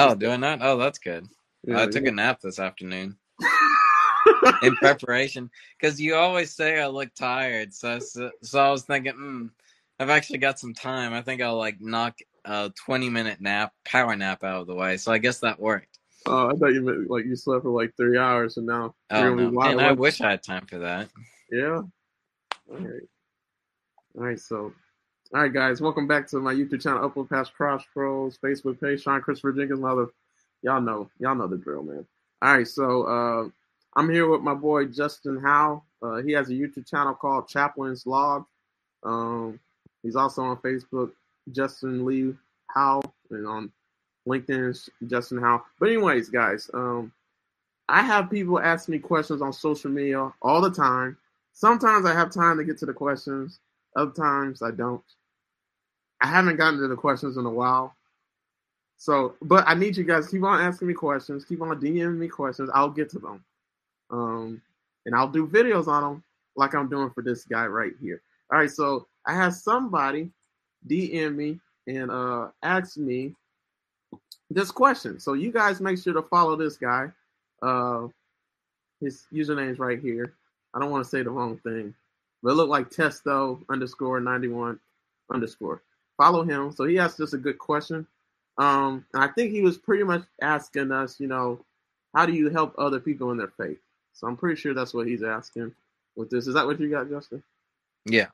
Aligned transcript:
Oh, 0.00 0.14
doing 0.14 0.40
that? 0.40 0.60
Oh, 0.62 0.78
that's 0.78 0.98
good. 0.98 1.26
Yeah, 1.64 1.82
I 1.82 1.86
took 1.86 2.04
yeah. 2.04 2.10
a 2.10 2.12
nap 2.12 2.40
this 2.40 2.58
afternoon 2.58 3.16
in 4.62 4.74
preparation 4.76 5.50
because 5.78 6.00
you 6.00 6.14
always 6.14 6.54
say 6.54 6.80
I 6.80 6.86
look 6.86 7.14
tired. 7.14 7.74
So, 7.74 7.98
so, 7.98 8.30
so 8.42 8.60
I 8.60 8.70
was 8.70 8.84
thinking, 8.84 9.12
hmm, 9.12 9.46
I've 9.98 10.08
actually 10.08 10.38
got 10.38 10.58
some 10.58 10.72
time. 10.72 11.12
I 11.12 11.20
think 11.20 11.42
I'll 11.42 11.58
like 11.58 11.80
knock 11.80 12.18
a 12.46 12.72
20 12.86 13.10
minute 13.10 13.42
nap, 13.42 13.74
power 13.84 14.16
nap 14.16 14.42
out 14.42 14.62
of 14.62 14.66
the 14.66 14.74
way. 14.74 14.96
So 14.96 15.12
I 15.12 15.18
guess 15.18 15.40
that 15.40 15.60
worked. 15.60 15.98
Oh, 16.26 16.48
I 16.48 16.54
thought 16.54 16.72
you 16.72 16.80
meant 16.80 17.10
like 17.10 17.26
you 17.26 17.36
slept 17.36 17.64
for 17.64 17.70
like 17.70 17.94
three 17.96 18.16
hours 18.16 18.56
and 18.56 18.66
now 18.66 18.94
Oh, 19.10 19.34
no. 19.34 19.50
be 19.50 19.56
wide 19.56 19.76
Man, 19.76 19.86
I 19.86 19.92
wish 19.92 20.20
I 20.22 20.30
had 20.30 20.42
time 20.42 20.66
for 20.66 20.78
that. 20.78 21.08
Yeah. 21.50 21.82
All 22.70 22.76
right. 22.78 23.02
All 24.16 24.24
right. 24.24 24.38
So, 24.40 24.72
all 25.32 25.42
right, 25.42 25.52
guys, 25.52 25.80
welcome 25.80 26.08
back 26.08 26.26
to 26.26 26.40
my 26.40 26.52
YouTube 26.52 26.82
channel, 26.82 27.08
Upload 27.08 27.30
Past 27.30 27.54
Cross 27.54 27.84
Pros, 27.94 28.36
Facebook 28.38 28.80
page, 28.80 29.02
Sean 29.02 29.20
Christopher 29.20 29.52
Jenkins, 29.52 29.78
mother. 29.78 30.08
Y'all 30.62 30.80
know, 30.80 31.08
y'all 31.20 31.36
know 31.36 31.46
the 31.46 31.56
drill, 31.56 31.84
man. 31.84 32.04
All 32.42 32.56
right. 32.56 32.66
So, 32.66 33.04
uh, 33.04 33.48
I'm 33.94 34.10
here 34.10 34.28
with 34.28 34.40
my 34.40 34.54
boy 34.54 34.86
Justin 34.86 35.40
Howe. 35.40 35.84
Uh, 36.02 36.16
he 36.16 36.32
has 36.32 36.48
a 36.48 36.52
YouTube 36.52 36.84
channel 36.90 37.14
called 37.14 37.46
Chaplain's 37.46 38.08
Log. 38.08 38.44
Um, 39.04 39.60
he's 40.02 40.16
also 40.16 40.42
on 40.42 40.56
Facebook, 40.56 41.12
Justin 41.52 42.04
Lee 42.04 42.34
Howe, 42.66 43.00
and 43.30 43.46
on 43.46 43.70
LinkedIn, 44.26 44.88
Justin 45.06 45.38
Howe. 45.38 45.62
But 45.78 45.90
anyways, 45.90 46.28
guys, 46.28 46.68
um, 46.74 47.12
I 47.88 48.02
have 48.02 48.30
people 48.30 48.58
ask 48.58 48.88
me 48.88 48.98
questions 48.98 49.42
on 49.42 49.52
social 49.52 49.92
media 49.92 50.32
all 50.42 50.60
the 50.60 50.72
time. 50.72 51.16
Sometimes 51.52 52.04
I 52.04 52.14
have 52.14 52.32
time 52.32 52.58
to 52.58 52.64
get 52.64 52.78
to 52.78 52.86
the 52.86 52.92
questions. 52.92 53.60
Other 53.94 54.10
times 54.10 54.60
I 54.60 54.72
don't. 54.72 55.04
I 56.20 56.26
haven't 56.26 56.56
gotten 56.56 56.80
to 56.80 56.88
the 56.88 56.96
questions 56.96 57.36
in 57.36 57.46
a 57.46 57.50
while. 57.50 57.94
So, 58.96 59.34
but 59.40 59.64
I 59.66 59.74
need 59.74 59.96
you 59.96 60.04
guys 60.04 60.28
keep 60.28 60.42
on 60.42 60.60
asking 60.60 60.88
me 60.88 60.94
questions. 60.94 61.44
Keep 61.44 61.62
on 61.62 61.80
DMing 61.80 62.18
me 62.18 62.28
questions. 62.28 62.68
I'll 62.74 62.90
get 62.90 63.08
to 63.10 63.18
them. 63.18 63.44
Um, 64.10 64.62
and 65.06 65.14
I'll 65.14 65.28
do 65.28 65.46
videos 65.46 65.88
on 65.88 66.02
them 66.02 66.24
like 66.56 66.74
I'm 66.74 66.88
doing 66.88 67.10
for 67.10 67.22
this 67.22 67.44
guy 67.44 67.66
right 67.66 67.92
here. 68.00 68.20
All 68.52 68.58
right, 68.58 68.70
so 68.70 69.06
I 69.26 69.34
had 69.34 69.54
somebody 69.54 70.30
DM 70.88 71.36
me 71.36 71.60
and 71.86 72.10
uh 72.10 72.48
ask 72.62 72.96
me 72.96 73.34
this 74.50 74.70
question. 74.70 75.18
So 75.18 75.34
you 75.34 75.52
guys 75.52 75.80
make 75.80 75.98
sure 75.98 76.12
to 76.14 76.22
follow 76.22 76.56
this 76.56 76.76
guy. 76.76 77.10
Uh 77.62 78.08
his 79.00 79.24
username's 79.32 79.78
right 79.78 80.00
here. 80.00 80.34
I 80.74 80.80
don't 80.80 80.90
want 80.90 81.04
to 81.04 81.10
say 81.10 81.22
the 81.22 81.30
wrong 81.30 81.58
thing. 81.58 81.94
But 82.42 82.50
it 82.50 82.54
looked 82.54 82.70
like 82.70 82.90
testo 82.90 83.62
underscore 83.70 84.20
91 84.20 84.78
underscore. 85.32 85.82
Follow 86.20 86.42
him. 86.42 86.70
So 86.70 86.84
he 86.84 86.98
asked 86.98 87.18
us 87.20 87.32
a 87.32 87.38
good 87.38 87.58
question. 87.58 88.06
Um, 88.58 89.06
and 89.14 89.24
I 89.24 89.28
think 89.28 89.52
he 89.52 89.62
was 89.62 89.78
pretty 89.78 90.04
much 90.04 90.22
asking 90.42 90.92
us, 90.92 91.18
you 91.18 91.26
know, 91.26 91.64
how 92.14 92.26
do 92.26 92.34
you 92.34 92.50
help 92.50 92.74
other 92.76 93.00
people 93.00 93.30
in 93.30 93.38
their 93.38 93.54
faith? 93.56 93.78
So 94.12 94.26
I'm 94.26 94.36
pretty 94.36 94.60
sure 94.60 94.74
that's 94.74 94.92
what 94.92 95.06
he's 95.06 95.22
asking 95.22 95.74
with 96.16 96.28
this. 96.28 96.46
Is 96.46 96.52
that 96.52 96.66
what 96.66 96.78
you 96.78 96.90
got, 96.90 97.08
Justin? 97.08 97.42
Yeah. 98.04 98.26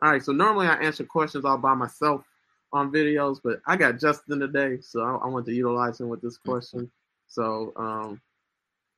All 0.00 0.10
right. 0.10 0.22
So 0.22 0.32
normally 0.32 0.68
I 0.68 0.76
answer 0.76 1.04
questions 1.04 1.44
all 1.44 1.58
by 1.58 1.74
myself 1.74 2.24
on 2.72 2.90
videos, 2.90 3.40
but 3.44 3.60
I 3.66 3.76
got 3.76 4.00
Justin 4.00 4.40
today, 4.40 4.78
so 4.80 5.02
I, 5.02 5.26
I 5.26 5.28
want 5.28 5.44
to 5.46 5.52
utilize 5.52 6.00
him 6.00 6.08
with 6.08 6.22
this 6.22 6.38
question. 6.38 6.90
So, 7.26 7.74
um, 7.76 8.22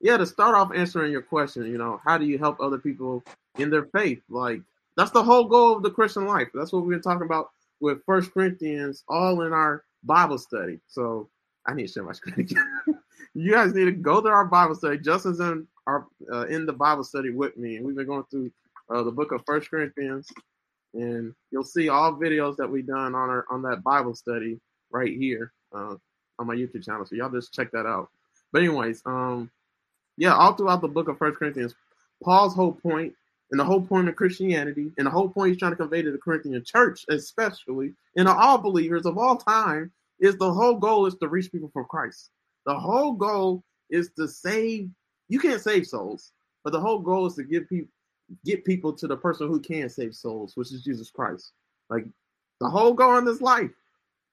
yeah, 0.01 0.17
to 0.17 0.25
start 0.25 0.55
off 0.55 0.71
answering 0.73 1.11
your 1.11 1.23
question, 1.23 1.67
you 1.67 1.79
know, 1.79 2.01
how 2.05 2.17
do 2.17 2.27
you 2.27 2.39
help 2.39 2.61
other 2.61 2.79
people 2.79 3.25
in 3.59 3.71
their 3.71 3.87
faith? 3.87 4.23
Like 4.29 4.61
that's 4.97 5.11
the 5.11 5.25
whole 5.25 5.47
goal 5.47 5.79
of 5.79 5.83
the 5.83 5.91
Christian 5.91 6.27
life. 6.27 6.47
That's 6.55 6.73
what 6.73 6.85
we've 6.85 6.95
been 6.95 7.03
talking 7.03 7.27
about 7.27 7.51
with 7.81 8.05
First 8.05 8.33
Corinthians, 8.33 9.05
all 9.09 9.43
in 9.43 9.53
our 9.53 9.85
Bible 10.05 10.39
study. 10.39 10.79
So 10.87 11.29
I 11.67 11.75
need 11.75 11.87
to 11.89 11.93
share 11.93 12.05
my 12.05 12.13
screen 12.13 12.49
you 13.35 13.53
guys 13.53 13.75
need 13.75 13.85
to 13.85 13.93
go 13.93 14.21
to 14.21 14.29
our 14.29 14.45
Bible 14.45 14.75
study. 14.75 14.99
Justin's 14.99 15.41
in 15.41 15.67
our 15.87 16.07
uh, 16.33 16.47
in 16.47 16.67
the 16.67 16.73
Bible 16.73 17.05
study 17.05 17.31
with 17.31 17.57
me, 17.57 17.77
and 17.77 17.87
we've 17.87 17.97
been 17.97 18.07
going 18.07 18.25
through 18.31 18.51
uh, 18.93 19.03
the 19.03 19.11
book 19.11 19.33
of 19.33 19.43
First 19.47 19.71
Corinthians, 19.71 20.29
and 20.95 21.35
you'll 21.51 21.65
see 21.65 21.89
all 21.89 22.13
videos 22.13 22.57
that 22.57 22.69
we've 22.69 22.87
done 22.87 23.15
on 23.15 23.31
our 23.31 23.47
on 23.51 23.63
that 23.63 23.83
Bible 23.83 24.15
study 24.15 24.59
right 24.91 25.17
here 25.17 25.53
uh, 25.75 25.97
on 26.39 26.47
my 26.47 26.55
YouTube 26.55 26.85
channel. 26.85 27.07
So 27.07 27.15
y'all 27.15 27.31
just 27.31 27.55
check 27.55 27.71
that 27.73 27.87
out. 27.87 28.09
But 28.53 28.63
anyways, 28.63 29.03
um, 29.07 29.51
yeah, 30.17 30.35
all 30.35 30.55
throughout 30.55 30.81
the 30.81 30.89
book 30.89 31.09
of 31.09 31.19
First 31.19 31.39
Corinthians, 31.39 31.75
Paul's 32.23 32.55
whole 32.55 32.73
point 32.73 33.15
and 33.51 33.59
the 33.59 33.65
whole 33.65 33.81
point 33.81 34.09
of 34.09 34.17
Christianity 34.17 34.93
and 34.97 35.07
the 35.07 35.11
whole 35.11 35.29
point 35.29 35.51
he's 35.51 35.59
trying 35.59 35.73
to 35.73 35.77
convey 35.77 36.03
to 36.03 36.13
the 36.13 36.19
Corinthian 36.19 36.63
church, 36.65 37.05
especially 37.09 37.93
and 38.17 38.29
all 38.29 38.59
believers 38.59 39.07
of 39.07 39.19
all 39.19 39.37
time, 39.37 39.91
is 40.21 40.37
the 40.37 40.53
whole 40.53 40.75
goal 40.75 41.07
is 41.07 41.17
to 41.17 41.29
reach 41.29 41.51
people 41.51 41.71
for 41.73 41.85
Christ. 41.85 42.31
The 42.67 42.79
whole 42.79 43.13
goal 43.13 43.63
is 43.89 44.11
to 44.19 44.29
save. 44.29 44.91
You 45.29 45.41
can't 45.41 45.61
save 45.61 45.87
souls, 45.87 46.33
but 46.63 46.73
the 46.73 46.81
whole 46.81 46.99
goal 46.99 47.27
is 47.27 47.35
to 47.35 47.43
give 47.43 47.69
people 47.69 47.91
get 48.45 48.65
people 48.65 48.93
to 48.93 49.09
the 49.09 49.17
person 49.17 49.49
who 49.49 49.59
can 49.59 49.89
save 49.89 50.15
souls, 50.15 50.57
which 50.57 50.73
is 50.73 50.85
Jesus 50.85 51.11
Christ. 51.11 51.53
Like 51.89 52.07
the 52.61 52.69
whole 52.69 52.95
goal 52.95 53.19
in 53.19 53.25
this 53.25 53.41
life 53.41 53.71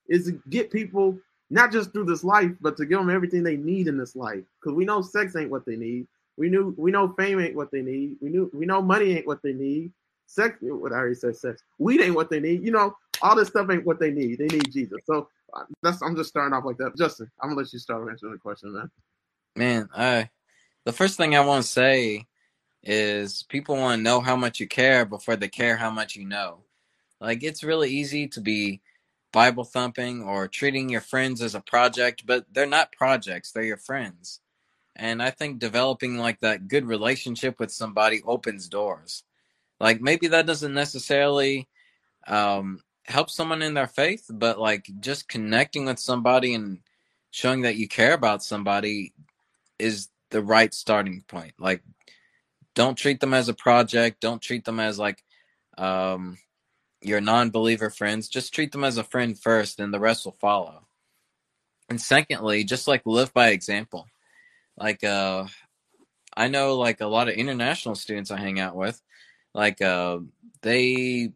is 0.08 0.26
to 0.26 0.40
get 0.50 0.70
people 0.70 1.18
not 1.50 1.72
just 1.72 1.92
through 1.92 2.04
this 2.04 2.24
life, 2.24 2.52
but 2.60 2.76
to 2.76 2.84
give 2.84 2.98
them 2.98 3.10
everything 3.10 3.42
they 3.42 3.56
need 3.56 3.88
in 3.88 3.96
this 3.96 4.14
life. 4.14 4.44
Because 4.60 4.76
we 4.76 4.84
know 4.84 5.00
sex 5.00 5.34
ain't 5.34 5.50
what 5.50 5.64
they 5.64 5.76
need. 5.76 6.06
We 6.38 6.48
knew 6.48 6.74
we 6.78 6.90
know 6.90 7.12
fame 7.18 7.40
ain't 7.40 7.56
what 7.56 7.70
they 7.70 7.82
need. 7.82 8.16
We 8.20 8.30
knew 8.30 8.50
we 8.54 8.64
know 8.64 8.80
money 8.80 9.16
ain't 9.16 9.26
what 9.26 9.42
they 9.42 9.52
need. 9.52 9.92
Sex, 10.26 10.56
what 10.60 10.92
I 10.92 10.96
already 10.96 11.14
said, 11.14 11.36
sex. 11.36 11.62
Weed 11.78 12.00
ain't 12.00 12.14
what 12.14 12.30
they 12.30 12.38
need. 12.38 12.62
You 12.62 12.70
know, 12.70 12.94
all 13.22 13.34
this 13.34 13.48
stuff 13.48 13.68
ain't 13.70 13.84
what 13.84 13.98
they 13.98 14.10
need. 14.10 14.38
They 14.38 14.46
need 14.46 14.72
Jesus. 14.72 14.98
So 15.04 15.28
uh, 15.54 15.64
that's 15.82 16.00
I'm 16.00 16.14
just 16.16 16.28
starting 16.28 16.54
off 16.54 16.64
like 16.64 16.76
that. 16.78 16.96
Justin, 16.96 17.30
I'm 17.42 17.50
gonna 17.50 17.62
let 17.62 17.72
you 17.72 17.78
start 17.78 18.08
answering 18.08 18.32
the 18.32 18.38
question, 18.38 18.72
man. 18.72 18.90
Man, 19.56 19.88
I 19.94 20.30
the 20.84 20.92
first 20.92 21.16
thing 21.16 21.34
I 21.34 21.40
want 21.40 21.64
to 21.64 21.68
say 21.68 22.26
is 22.82 23.42
people 23.42 23.76
want 23.76 23.98
to 23.98 24.02
know 24.02 24.20
how 24.20 24.36
much 24.36 24.60
you 24.60 24.68
care 24.68 25.04
before 25.04 25.36
they 25.36 25.48
care 25.48 25.76
how 25.76 25.90
much 25.90 26.14
you 26.14 26.24
know. 26.24 26.60
Like 27.20 27.42
it's 27.42 27.64
really 27.64 27.90
easy 27.90 28.28
to 28.28 28.40
be 28.40 28.80
Bible 29.32 29.64
thumping 29.64 30.22
or 30.22 30.46
treating 30.48 30.88
your 30.88 31.00
friends 31.00 31.42
as 31.42 31.54
a 31.54 31.60
project, 31.60 32.24
but 32.26 32.46
they're 32.52 32.66
not 32.66 32.92
projects, 32.92 33.50
they're 33.50 33.64
your 33.64 33.76
friends. 33.76 34.40
And 34.98 35.22
I 35.22 35.30
think 35.30 35.60
developing 35.60 36.18
like 36.18 36.40
that 36.40 36.68
good 36.68 36.84
relationship 36.84 37.60
with 37.60 37.70
somebody 37.70 38.20
opens 38.24 38.68
doors. 38.68 39.22
Like 39.78 40.00
maybe 40.00 40.26
that 40.28 40.46
doesn't 40.46 40.74
necessarily 40.74 41.68
um 42.26 42.80
help 43.04 43.30
someone 43.30 43.62
in 43.62 43.74
their 43.74 43.86
faith, 43.86 44.26
but 44.28 44.58
like 44.58 44.90
just 45.00 45.28
connecting 45.28 45.86
with 45.86 45.98
somebody 45.98 46.52
and 46.54 46.80
showing 47.30 47.62
that 47.62 47.76
you 47.76 47.88
care 47.88 48.12
about 48.12 48.42
somebody 48.42 49.14
is 49.78 50.08
the 50.30 50.42
right 50.42 50.74
starting 50.74 51.22
point. 51.28 51.54
Like 51.58 51.82
don't 52.74 52.96
treat 52.98 53.20
them 53.20 53.34
as 53.34 53.48
a 53.48 53.54
project, 53.54 54.20
don't 54.20 54.42
treat 54.42 54.64
them 54.64 54.80
as 54.80 54.98
like 54.98 55.22
um 55.78 56.38
your 57.00 57.20
non-believer 57.20 57.90
friends, 57.90 58.28
just 58.28 58.52
treat 58.52 58.72
them 58.72 58.82
as 58.82 58.98
a 58.98 59.04
friend 59.04 59.38
first 59.38 59.78
and 59.78 59.94
the 59.94 60.00
rest 60.00 60.24
will 60.24 60.36
follow. 60.40 60.82
And 61.88 62.00
secondly, 62.00 62.64
just 62.64 62.88
like 62.88 63.02
live 63.06 63.32
by 63.32 63.50
example. 63.50 64.08
Like 64.78 65.04
uh 65.04 65.46
I 66.36 66.48
know 66.48 66.76
like 66.76 67.00
a 67.00 67.06
lot 67.06 67.28
of 67.28 67.34
international 67.34 67.96
students 67.96 68.30
I 68.30 68.38
hang 68.38 68.60
out 68.60 68.76
with, 68.76 69.02
like 69.54 69.82
uh 69.82 70.20
they 70.62 71.32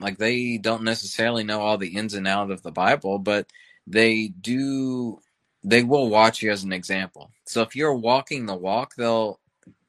like 0.00 0.18
they 0.18 0.58
don't 0.58 0.84
necessarily 0.84 1.44
know 1.44 1.60
all 1.62 1.78
the 1.78 1.96
ins 1.96 2.14
and 2.14 2.28
outs 2.28 2.52
of 2.52 2.62
the 2.62 2.72
Bible, 2.72 3.18
but 3.18 3.50
they 3.86 4.28
do 4.28 5.20
they 5.64 5.82
will 5.82 6.08
watch 6.10 6.42
you 6.42 6.50
as 6.52 6.64
an 6.64 6.72
example. 6.72 7.30
So 7.46 7.62
if 7.62 7.76
you're 7.76 7.94
walking 7.94 8.46
the 8.46 8.56
walk, 8.56 8.94
they'll 8.96 9.40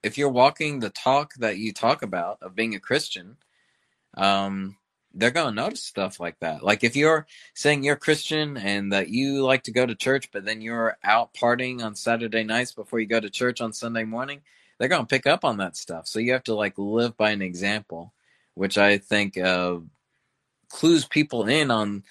if 0.03 0.17
you're 0.17 0.29
walking 0.29 0.79
the 0.79 0.89
talk 0.91 1.33
that 1.39 1.57
you 1.57 1.73
talk 1.73 2.01
about 2.03 2.39
of 2.41 2.55
being 2.55 2.75
a 2.75 2.79
Christian, 2.79 3.37
um 4.17 4.77
they're 5.13 5.31
going 5.31 5.56
to 5.56 5.62
notice 5.62 5.84
stuff 5.84 6.19
like 6.19 6.40
that. 6.40 6.63
Like 6.63 6.84
if 6.84 6.95
you're 6.95 7.25
saying 7.53 7.84
you're 7.84 7.95
Christian 7.95 8.57
and 8.57 8.94
that 8.94 9.09
you 9.09 9.44
like 9.44 9.63
to 9.63 9.72
go 9.72 9.85
to 9.85 9.95
church, 9.95 10.29
but 10.31 10.45
then 10.45 10.62
you're 10.62 10.97
out 11.03 11.34
partying 11.34 11.83
on 11.83 11.95
Saturday 11.95 12.44
nights 12.44 12.74
before 12.74 13.00
you 13.00 13.07
go 13.07 13.19
to 13.19 13.30
church 13.30 13.62
on 13.62 13.74
Sunday 13.74 14.04
morning, 14.04 14.42
they're 14.77 14.89
going 14.89 15.06
to 15.06 15.07
pick 15.07 15.25
up 15.25 15.44
on 15.44 15.57
that 15.57 15.75
stuff. 15.75 16.07
So 16.07 16.19
you 16.19 16.33
have 16.33 16.44
to 16.44 16.56
like 16.56 16.77
live 16.77 17.18
by 17.18 17.31
an 17.31 17.42
example, 17.42 18.13
which 18.54 18.77
I 18.77 18.98
think 18.98 19.38
uh, 19.38 19.77
clues 20.69 21.06
people 21.06 21.48
in 21.48 21.71
on 21.71 22.03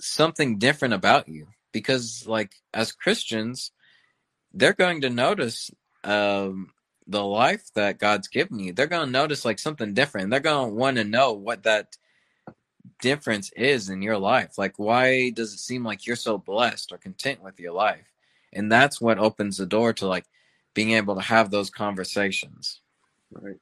something 0.00 0.58
different 0.58 0.94
about 0.94 1.28
you. 1.28 1.48
Because 1.72 2.26
like 2.26 2.52
as 2.72 2.92
Christians, 2.92 3.72
they're 4.52 4.72
going 4.72 5.02
to 5.02 5.10
notice 5.10 5.70
um, 6.04 6.70
the 7.08 7.24
life 7.24 7.72
that 7.74 7.98
God's 7.98 8.28
given 8.28 8.58
you. 8.58 8.72
They're 8.72 8.86
going 8.86 9.06
to 9.06 9.12
notice 9.12 9.44
like 9.44 9.58
something 9.58 9.94
different. 9.94 10.30
They're 10.30 10.40
going 10.40 10.68
to 10.68 10.74
want 10.74 10.98
to 10.98 11.04
know 11.04 11.32
what 11.32 11.62
that 11.62 11.96
difference 13.00 13.50
is 13.56 13.88
in 13.88 14.02
your 14.02 14.18
life. 14.18 14.58
Like, 14.58 14.78
why 14.78 15.30
does 15.30 15.54
it 15.54 15.58
seem 15.58 15.84
like 15.84 16.06
you're 16.06 16.16
so 16.16 16.36
blessed 16.38 16.92
or 16.92 16.98
content 16.98 17.42
with 17.42 17.58
your 17.58 17.72
life? 17.72 18.12
And 18.52 18.70
that's 18.70 19.00
what 19.00 19.18
opens 19.18 19.56
the 19.56 19.66
door 19.66 19.92
to 19.94 20.06
like 20.06 20.26
being 20.74 20.92
able 20.92 21.14
to 21.14 21.22
have 21.22 21.50
those 21.50 21.70
conversations. 21.70 22.80
Right. 23.32 23.56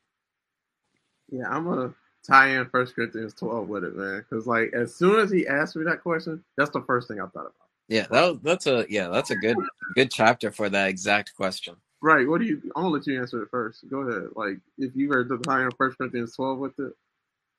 Yeah, 1.30 1.48
I'm 1.48 1.64
gonna 1.64 1.94
tie 2.24 2.48
in 2.48 2.68
First 2.68 2.94
Corinthians 2.94 3.34
12 3.34 3.68
with 3.68 3.84
it, 3.84 3.96
man. 3.96 4.18
Because 4.18 4.46
like 4.46 4.72
as 4.74 4.94
soon 4.94 5.18
as 5.18 5.30
he 5.30 5.46
asked 5.46 5.76
me 5.76 5.84
that 5.84 6.02
question, 6.02 6.44
that's 6.56 6.70
the 6.70 6.82
first 6.82 7.08
thing 7.08 7.20
I 7.20 7.26
thought 7.26 7.40
about. 7.40 7.52
Yeah, 7.88 8.06
that, 8.10 8.40
that's 8.42 8.66
a 8.66 8.86
yeah, 8.88 9.08
that's 9.08 9.30
a 9.30 9.36
good 9.36 9.56
good 9.94 10.10
chapter 10.10 10.50
for 10.50 10.68
that 10.68 10.88
exact 10.88 11.34
question. 11.36 11.76
Right. 12.02 12.28
What 12.28 12.40
do 12.40 12.46
you? 12.46 12.60
I'm 12.76 12.82
gonna 12.82 12.88
let 12.94 13.06
you 13.06 13.20
answer 13.20 13.42
it 13.42 13.50
first. 13.50 13.88
Go 13.88 14.00
ahead. 14.00 14.28
Like, 14.36 14.58
if 14.78 14.94
you 14.94 15.08
were 15.08 15.24
the 15.24 15.34
in 15.36 15.70
First 15.78 15.98
Corinthians 15.98 16.34
12 16.36 16.58
with 16.58 16.78
it, 16.78 16.92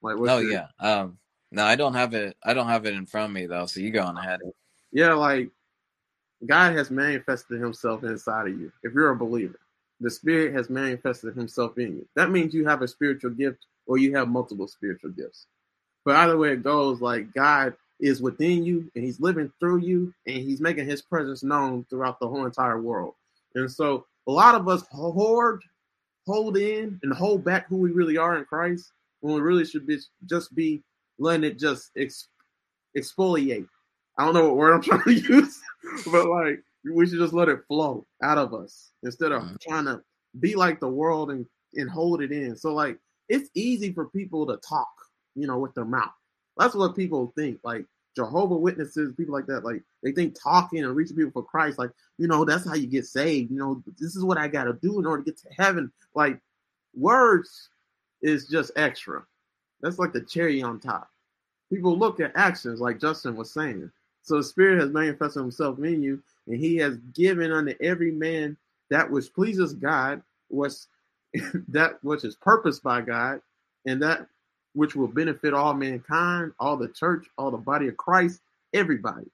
like, 0.02 0.18
what's 0.18 0.32
oh 0.32 0.38
your... 0.40 0.52
yeah. 0.52 0.68
Um, 0.80 1.18
no, 1.52 1.64
I 1.64 1.76
don't 1.76 1.94
have 1.94 2.14
it. 2.14 2.38
I 2.44 2.54
don't 2.54 2.68
have 2.68 2.86
it 2.86 2.94
in 2.94 3.06
front 3.06 3.32
of 3.32 3.34
me 3.34 3.46
though. 3.46 3.66
So 3.66 3.80
you 3.80 3.92
go 3.92 4.04
on 4.04 4.18
ahead. 4.18 4.40
Yeah, 4.92 5.14
like 5.14 5.50
God 6.46 6.76
has 6.76 6.92
manifested 6.92 7.60
Himself 7.62 8.04
inside 8.04 8.48
of 8.48 8.60
you. 8.60 8.72
If 8.84 8.94
you're 8.94 9.10
a 9.10 9.16
believer, 9.16 9.60
the 10.00 10.12
Spirit 10.12 10.54
has 10.54 10.70
manifested 10.70 11.36
Himself 11.36 11.78
in 11.78 11.98
you. 11.98 12.08
That 12.16 12.32
means 12.32 12.54
you 12.54 12.66
have 12.68 12.82
a 12.82 12.88
spiritual 12.88 13.32
gift, 13.32 13.66
or 13.88 13.98
you 13.98 14.16
have 14.16 14.28
multiple 14.28 14.68
spiritual 14.68 15.12
gifts. 15.12 15.48
But 16.06 16.16
either 16.18 16.38
way 16.38 16.52
it 16.52 16.64
goes, 16.64 17.02
like 17.02 17.34
God 17.34 17.74
is 18.00 18.22
within 18.22 18.64
you, 18.64 18.92
and 18.96 19.04
He's 19.04 19.20
living 19.20 19.52
through 19.60 19.80
you, 19.80 20.14
and 20.26 20.38
He's 20.38 20.62
making 20.62 20.86
His 20.86 21.02
presence 21.02 21.44
known 21.44 21.86
throughout 21.90 22.20
the 22.20 22.28
whole 22.28 22.46
entire 22.46 22.80
world. 22.80 23.16
And 23.56 23.72
so, 23.72 24.06
a 24.28 24.32
lot 24.32 24.56
of 24.56 24.68
us 24.68 24.84
hoard, 24.92 25.62
hold 26.26 26.58
in, 26.58 27.00
and 27.04 27.14
hold 27.14 27.44
back 27.44 27.68
who 27.68 27.78
we 27.78 27.92
really 27.92 28.18
are 28.18 28.38
in 28.38 28.46
Christ, 28.46 28.92
when 29.22 29.36
we 29.36 29.42
really 29.42 29.66
should 29.66 29.88
be 29.88 29.98
just 30.26 30.54
be 30.54 30.84
letting 31.18 31.44
it 31.44 31.60
just 31.60 31.92
ex- 31.98 32.28
exfoliate. 32.98 33.68
I 34.18 34.26
don't 34.26 34.34
know 34.34 34.46
what 34.48 34.58
word 34.58 34.74
I'm 34.74 34.82
trying 34.84 35.04
to 35.04 35.14
use, 35.14 35.60
but 36.12 36.28
like 36.28 36.64
we 36.94 37.08
should 37.08 37.20
just 37.20 37.34
let 37.34 37.50
it 37.50 37.66
flow 37.68 38.06
out 38.24 38.38
of 38.38 38.54
us 38.54 38.92
instead 39.04 39.32
of 39.32 39.44
mm-hmm. 39.44 39.56
trying 39.62 39.86
to 39.86 40.02
be 40.40 40.56
like 40.56 40.80
the 40.80 40.90
world 40.90 41.32
and 41.32 41.46
and 41.76 41.90
hold 41.90 42.22
it 42.22 42.32
in. 42.32 42.56
So 42.56 42.74
like 42.74 43.00
it's 43.30 43.50
easy 43.54 43.94
for 43.94 44.10
people 44.10 44.46
to 44.48 44.58
talk, 44.58 44.90
you 45.36 45.48
know, 45.48 45.58
with 45.58 45.74
their 45.74 45.86
mouth. 45.86 46.12
That's 46.58 46.76
what 46.76 46.96
people 46.96 47.34
think. 47.38 47.60
Like 47.64 47.86
Jehovah 48.18 48.58
Witnesses, 48.58 49.14
people 49.16 49.34
like 49.36 49.46
that, 49.46 49.64
like 49.64 49.84
they 50.02 50.12
think 50.12 50.36
talking 50.42 50.84
and 50.84 50.96
reaching 50.96 51.16
people 51.16 51.32
for 51.32 51.48
Christ, 51.48 51.78
like 51.78 51.92
you 52.18 52.28
know, 52.28 52.44
that's 52.44 52.68
how 52.68 52.74
you 52.74 52.88
get 52.88 53.06
saved. 53.06 53.52
You 53.52 53.60
know, 53.60 53.84
this 54.00 54.16
is 54.16 54.24
what 54.24 54.40
I 54.40 54.48
got 54.48 54.64
to 54.64 54.74
do 54.74 54.98
in 55.00 55.06
order 55.06 55.22
to 55.22 55.32
get 55.32 55.40
to 55.42 55.50
heaven. 55.56 55.92
Like 56.16 56.40
words 56.96 57.70
is 58.24 58.48
just 58.48 58.72
extra. 58.76 59.24
That's 59.82 60.00
like 60.00 60.14
the 60.14 60.22
cherry 60.22 60.64
on 60.64 60.80
top. 60.80 61.08
People 61.72 61.96
look 61.96 62.20
at 62.20 62.32
actions, 62.36 62.82
like 62.82 63.00
Justin 63.00 63.36
was 63.36 63.54
saying. 63.54 63.92
So 64.24 64.38
the 64.38 64.44
Spirit 64.44 64.82
has 64.82 64.90
manifested 64.90 65.44
Himself 65.44 65.78
in 65.78 66.02
you, 66.02 66.22
and 66.48 66.60
He 66.60 66.76
has 66.78 66.98
given 67.14 67.52
unto 67.52 67.76
every 67.82 68.12
man 68.12 68.58
that 68.90 69.10
which 69.12 69.32
pleases 69.32 69.76
God, 69.76 70.24
was 70.50 70.88
that 71.68 72.04
which 72.04 72.24
is 72.24 72.36
purposed 72.36 72.82
by 72.82 73.02
God, 73.02 73.42
and 73.86 74.02
that 74.02 74.26
which 74.78 74.96
will 74.96 75.08
benefit 75.08 75.56
all 75.56 75.74
mankind, 75.74 76.52
all 76.60 76.78
the 76.78 76.88
church, 76.90 77.26
all 77.36 77.50
the 77.50 77.58
body 77.58 77.88
of 77.88 77.98
Christ, 77.98 78.42
everybody. 78.76 79.26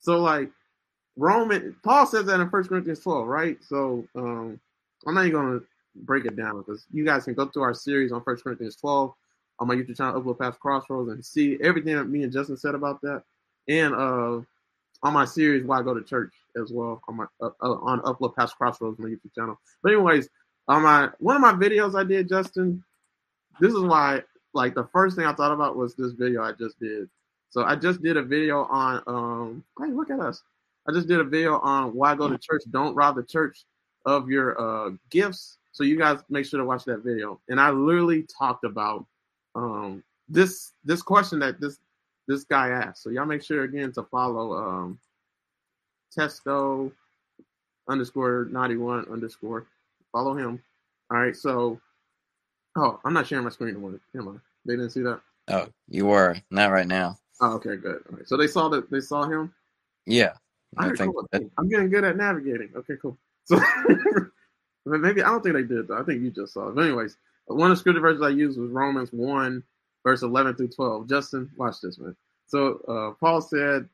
So 0.00 0.18
like 0.18 0.50
Roman 1.16 1.76
Paul 1.84 2.04
says 2.04 2.26
that 2.26 2.40
in 2.40 2.50
First 2.50 2.68
Corinthians 2.68 2.98
12, 2.98 3.28
right? 3.28 3.56
So 3.62 4.04
um 4.16 4.58
I'm 5.06 5.14
not 5.14 5.26
even 5.26 5.40
gonna 5.40 5.60
break 5.94 6.24
it 6.24 6.34
down 6.34 6.58
because 6.58 6.84
you 6.92 7.04
guys 7.04 7.24
can 7.24 7.34
go 7.34 7.46
through 7.46 7.62
our 7.62 7.74
series 7.74 8.10
on 8.10 8.24
First 8.24 8.42
Corinthians 8.42 8.74
12 8.74 9.14
on 9.60 9.68
my 9.68 9.76
YouTube 9.76 9.96
channel, 9.96 10.20
Upload 10.20 10.40
Past 10.40 10.58
Crossroads, 10.58 11.12
and 11.12 11.24
see 11.24 11.58
everything 11.62 11.94
that 11.94 12.06
me 12.06 12.24
and 12.24 12.32
Justin 12.32 12.56
said 12.56 12.74
about 12.74 13.00
that. 13.02 13.22
And 13.68 13.94
uh, 13.94 14.40
on 15.04 15.12
my 15.12 15.26
series, 15.26 15.64
Why 15.64 15.78
I 15.78 15.82
Go 15.82 15.94
to 15.94 16.02
Church 16.02 16.34
as 16.60 16.72
well 16.72 17.00
on 17.06 17.18
my 17.18 17.26
uh, 17.40 17.50
uh, 17.62 17.74
on 17.82 18.00
Upload 18.00 18.34
Past 18.34 18.56
Crossroads, 18.56 18.98
my 18.98 19.10
YouTube 19.10 19.32
channel. 19.36 19.60
But 19.80 19.92
anyways, 19.92 20.28
on 20.66 20.82
my 20.82 21.10
one 21.20 21.36
of 21.36 21.42
my 21.42 21.52
videos 21.52 21.94
I 21.94 22.02
did, 22.02 22.28
Justin, 22.28 22.82
this 23.60 23.72
is 23.72 23.80
why 23.80 24.22
like 24.58 24.74
the 24.74 24.88
first 24.92 25.16
thing 25.16 25.24
I 25.24 25.32
thought 25.32 25.52
about 25.52 25.76
was 25.76 25.94
this 25.94 26.12
video 26.12 26.42
I 26.42 26.52
just 26.52 26.78
did. 26.80 27.08
So 27.50 27.64
I 27.64 27.76
just 27.76 28.02
did 28.02 28.16
a 28.16 28.22
video 28.22 28.64
on 28.64 29.02
um 29.06 29.64
hey 29.78 29.90
look 29.92 30.10
at 30.10 30.20
us. 30.20 30.42
I 30.88 30.92
just 30.92 31.08
did 31.08 31.20
a 31.20 31.24
video 31.24 31.58
on 31.60 31.94
why 31.94 32.14
go 32.14 32.28
to 32.28 32.36
church. 32.36 32.62
Don't 32.70 32.94
rob 32.94 33.16
the 33.16 33.22
church 33.22 33.64
of 34.04 34.28
your 34.28 34.60
uh 34.60 34.90
gifts. 35.10 35.58
So 35.72 35.84
you 35.84 35.96
guys 35.96 36.18
make 36.28 36.44
sure 36.44 36.58
to 36.58 36.66
watch 36.66 36.84
that 36.86 37.04
video. 37.04 37.40
And 37.48 37.60
I 37.60 37.70
literally 37.70 38.26
talked 38.36 38.64
about 38.64 39.06
um, 39.54 40.02
this 40.28 40.72
this 40.84 41.02
question 41.02 41.38
that 41.38 41.60
this 41.60 41.78
this 42.26 42.42
guy 42.42 42.70
asked. 42.70 43.04
So 43.04 43.10
y'all 43.10 43.26
make 43.26 43.44
sure 43.44 43.62
again 43.62 43.92
to 43.92 44.02
follow 44.02 44.54
um, 44.54 44.98
Testo 46.16 46.90
underscore 47.88 48.48
ninety 48.50 48.76
one 48.76 49.06
underscore. 49.10 49.66
Follow 50.10 50.34
him. 50.34 50.60
All 51.12 51.18
right. 51.18 51.36
So, 51.36 51.80
oh, 52.76 52.98
I'm 53.04 53.12
not 53.12 53.26
sharing 53.26 53.44
my 53.44 53.50
screen 53.50 53.70
anymore. 53.70 54.00
Am 54.16 54.28
I? 54.28 54.47
They 54.68 54.76
didn't 54.76 54.90
see 54.90 55.00
that. 55.00 55.20
Oh, 55.48 55.66
you 55.88 56.04
were 56.04 56.36
not 56.50 56.70
right 56.70 56.86
now. 56.86 57.18
Oh, 57.40 57.54
okay, 57.54 57.76
good. 57.76 58.04
So 58.26 58.36
they 58.36 58.46
saw 58.46 58.68
that 58.68 58.90
they 58.90 59.00
saw 59.00 59.24
him. 59.24 59.54
Yeah, 60.04 60.32
I, 60.76 60.90
I 60.90 60.92
think 60.94 61.14
cool. 61.14 61.26
that... 61.32 61.42
I'm 61.56 61.70
getting 61.70 61.88
good 61.88 62.04
at 62.04 62.16
navigating. 62.16 62.70
Okay, 62.76 62.94
cool. 63.00 63.16
So 63.44 63.58
maybe 64.86 65.22
I 65.22 65.28
don't 65.28 65.42
think 65.42 65.54
they 65.54 65.62
did 65.62 65.88
though. 65.88 65.98
I 65.98 66.02
think 66.02 66.22
you 66.22 66.30
just 66.30 66.52
saw 66.52 66.68
it. 66.68 66.74
But 66.74 66.84
anyways, 66.84 67.16
one 67.46 67.70
of 67.70 67.78
the 67.78 67.80
scripture 67.80 68.00
verses 68.00 68.22
I 68.22 68.28
used 68.28 68.58
was 68.58 68.70
Romans 68.70 69.10
1, 69.10 69.62
verse 70.04 70.22
11 70.22 70.56
through 70.56 70.68
12. 70.68 71.08
Justin, 71.08 71.50
watch 71.56 71.80
this, 71.82 71.98
man. 71.98 72.14
So 72.46 72.80
uh, 72.86 73.18
Paul 73.18 73.40
said, 73.40 73.88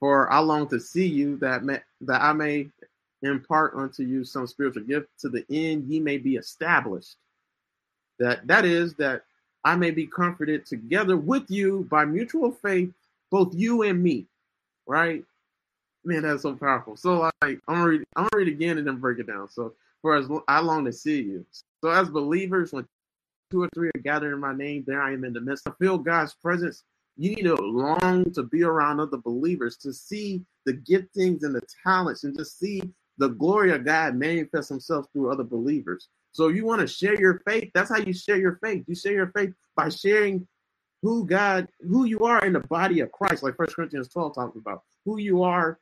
For 0.00 0.32
I 0.32 0.40
long 0.40 0.68
to 0.70 0.80
see 0.80 1.06
you 1.06 1.36
that, 1.36 1.62
may, 1.62 1.78
that 2.02 2.22
I 2.22 2.32
may 2.32 2.68
impart 3.22 3.74
unto 3.76 4.02
you 4.02 4.24
some 4.24 4.48
spiritual 4.48 4.82
gift 4.82 5.08
to 5.20 5.28
the 5.28 5.44
end 5.48 5.88
ye 5.88 6.00
may 6.00 6.18
be 6.18 6.34
established. 6.34 7.14
That 8.18 8.44
That 8.48 8.64
is, 8.64 8.94
that 8.94 9.22
I 9.64 9.76
may 9.76 9.90
be 9.90 10.06
comforted 10.06 10.66
together 10.66 11.16
with 11.16 11.50
you 11.50 11.86
by 11.90 12.04
mutual 12.04 12.52
faith, 12.52 12.90
both 13.30 13.54
you 13.54 13.82
and 13.82 14.02
me. 14.02 14.26
Right? 14.86 15.24
Man, 16.04 16.22
that's 16.22 16.42
so 16.42 16.54
powerful. 16.54 16.96
So 16.96 17.30
like 17.42 17.60
I'm 17.68 17.74
gonna 17.74 17.86
read 17.86 18.04
I'm 18.16 18.24
gonna 18.24 18.44
read 18.44 18.48
again 18.48 18.78
and 18.78 18.86
then 18.86 18.96
break 18.96 19.18
it 19.18 19.26
down. 19.26 19.48
So 19.48 19.74
for 20.02 20.16
as 20.16 20.28
I 20.46 20.60
long 20.60 20.84
to 20.84 20.92
see 20.92 21.22
you. 21.22 21.44
So 21.82 21.90
as 21.90 22.08
believers, 22.08 22.72
when 22.72 22.86
two 23.50 23.62
or 23.62 23.68
three 23.74 23.88
are 23.88 24.00
gathered 24.02 24.32
in 24.32 24.40
my 24.40 24.54
name, 24.54 24.84
there 24.86 25.02
I 25.02 25.12
am 25.12 25.24
in 25.24 25.32
the 25.32 25.40
midst. 25.40 25.68
I 25.68 25.72
feel 25.78 25.98
God's 25.98 26.34
presence. 26.34 26.84
You 27.16 27.34
need 27.34 27.42
to 27.42 27.54
long 27.56 28.30
to 28.32 28.44
be 28.44 28.62
around 28.62 29.00
other 29.00 29.16
believers 29.16 29.76
to 29.78 29.92
see 29.92 30.44
the 30.64 30.74
giftings 30.74 31.42
and 31.42 31.54
the 31.54 31.62
talents 31.82 32.24
and 32.24 32.36
just 32.36 32.58
see 32.58 32.82
the 33.18 33.28
glory 33.28 33.72
of 33.72 33.84
God 33.84 34.14
manifests 34.14 34.68
himself 34.68 35.06
through 35.12 35.30
other 35.30 35.44
believers. 35.44 36.08
So 36.32 36.48
you 36.48 36.64
want 36.64 36.80
to 36.80 36.86
share 36.86 37.18
your 37.18 37.40
faith, 37.46 37.70
that's 37.74 37.90
how 37.90 37.98
you 37.98 38.12
share 38.12 38.38
your 38.38 38.58
faith. 38.62 38.84
You 38.86 38.94
share 38.94 39.12
your 39.12 39.32
faith 39.34 39.52
by 39.76 39.88
sharing 39.88 40.46
who 41.02 41.26
God, 41.26 41.68
who 41.80 42.04
you 42.04 42.20
are 42.20 42.44
in 42.44 42.52
the 42.52 42.60
body 42.60 43.00
of 43.00 43.12
Christ, 43.12 43.42
like 43.42 43.56
First 43.56 43.76
Corinthians 43.76 44.08
12 44.08 44.34
talks 44.34 44.56
about, 44.56 44.82
who 45.04 45.18
you 45.18 45.42
are 45.42 45.78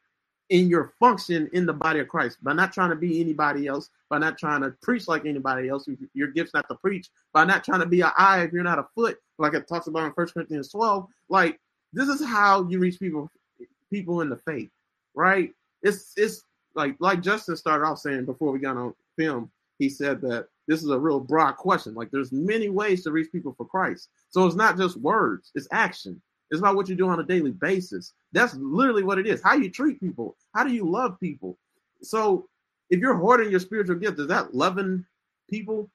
in 0.50 0.68
your 0.68 0.92
function 1.00 1.48
in 1.52 1.66
the 1.66 1.72
body 1.72 1.98
of 1.98 2.08
Christ 2.08 2.38
by 2.42 2.52
not 2.52 2.72
trying 2.72 2.90
to 2.90 2.96
be 2.96 3.20
anybody 3.20 3.66
else, 3.66 3.90
by 4.08 4.18
not 4.18 4.38
trying 4.38 4.60
to 4.62 4.70
preach 4.82 5.08
like 5.08 5.26
anybody 5.26 5.68
else. 5.68 5.88
Your 6.14 6.28
gift's 6.28 6.54
not 6.54 6.68
to 6.68 6.76
preach, 6.76 7.08
by 7.32 7.44
not 7.44 7.64
trying 7.64 7.80
to 7.80 7.86
be 7.86 8.02
an 8.02 8.12
eye 8.16 8.42
if 8.42 8.52
you're 8.52 8.62
not 8.62 8.78
a 8.78 8.86
foot, 8.94 9.18
like 9.38 9.54
it 9.54 9.66
talks 9.68 9.88
about 9.88 10.04
in 10.04 10.12
First 10.12 10.34
Corinthians 10.34 10.70
12. 10.70 11.06
Like 11.28 11.58
this 11.92 12.08
is 12.08 12.24
how 12.24 12.68
you 12.68 12.78
reach 12.78 13.00
people, 13.00 13.30
people 13.90 14.20
in 14.20 14.28
the 14.28 14.36
faith, 14.36 14.70
right? 15.14 15.52
It's 15.82 16.12
it's 16.16 16.42
like 16.76 16.96
like 17.00 17.22
Justin 17.22 17.56
started 17.56 17.84
off 17.84 17.98
saying 17.98 18.26
before 18.26 18.52
we 18.52 18.58
got 18.58 18.76
on 18.76 18.94
film. 19.18 19.50
He 19.78 19.88
said 19.88 20.20
that 20.22 20.48
this 20.68 20.82
is 20.82 20.90
a 20.90 20.98
real 20.98 21.20
broad 21.20 21.56
question. 21.56 21.94
Like 21.94 22.10
there's 22.10 22.32
many 22.32 22.68
ways 22.70 23.02
to 23.04 23.10
reach 23.10 23.32
people 23.32 23.54
for 23.56 23.66
Christ. 23.66 24.08
So 24.30 24.46
it's 24.46 24.56
not 24.56 24.76
just 24.76 24.96
words; 24.98 25.50
it's 25.54 25.68
action. 25.72 26.20
It's 26.50 26.60
about 26.60 26.76
what 26.76 26.88
you 26.88 26.94
do 26.94 27.08
on 27.08 27.18
a 27.18 27.24
daily 27.24 27.50
basis. 27.50 28.12
That's 28.32 28.54
literally 28.54 29.02
what 29.02 29.18
it 29.18 29.26
is. 29.26 29.42
How 29.42 29.54
you 29.54 29.70
treat 29.70 30.00
people. 30.00 30.36
How 30.54 30.64
do 30.64 30.72
you 30.72 30.88
love 30.88 31.18
people? 31.18 31.58
So 32.02 32.48
if 32.90 33.00
you're 33.00 33.16
hoarding 33.16 33.50
your 33.50 33.60
spiritual 33.60 33.96
gift, 33.96 34.20
is 34.20 34.28
that 34.28 34.54
loving 34.54 35.04
people? 35.50 35.90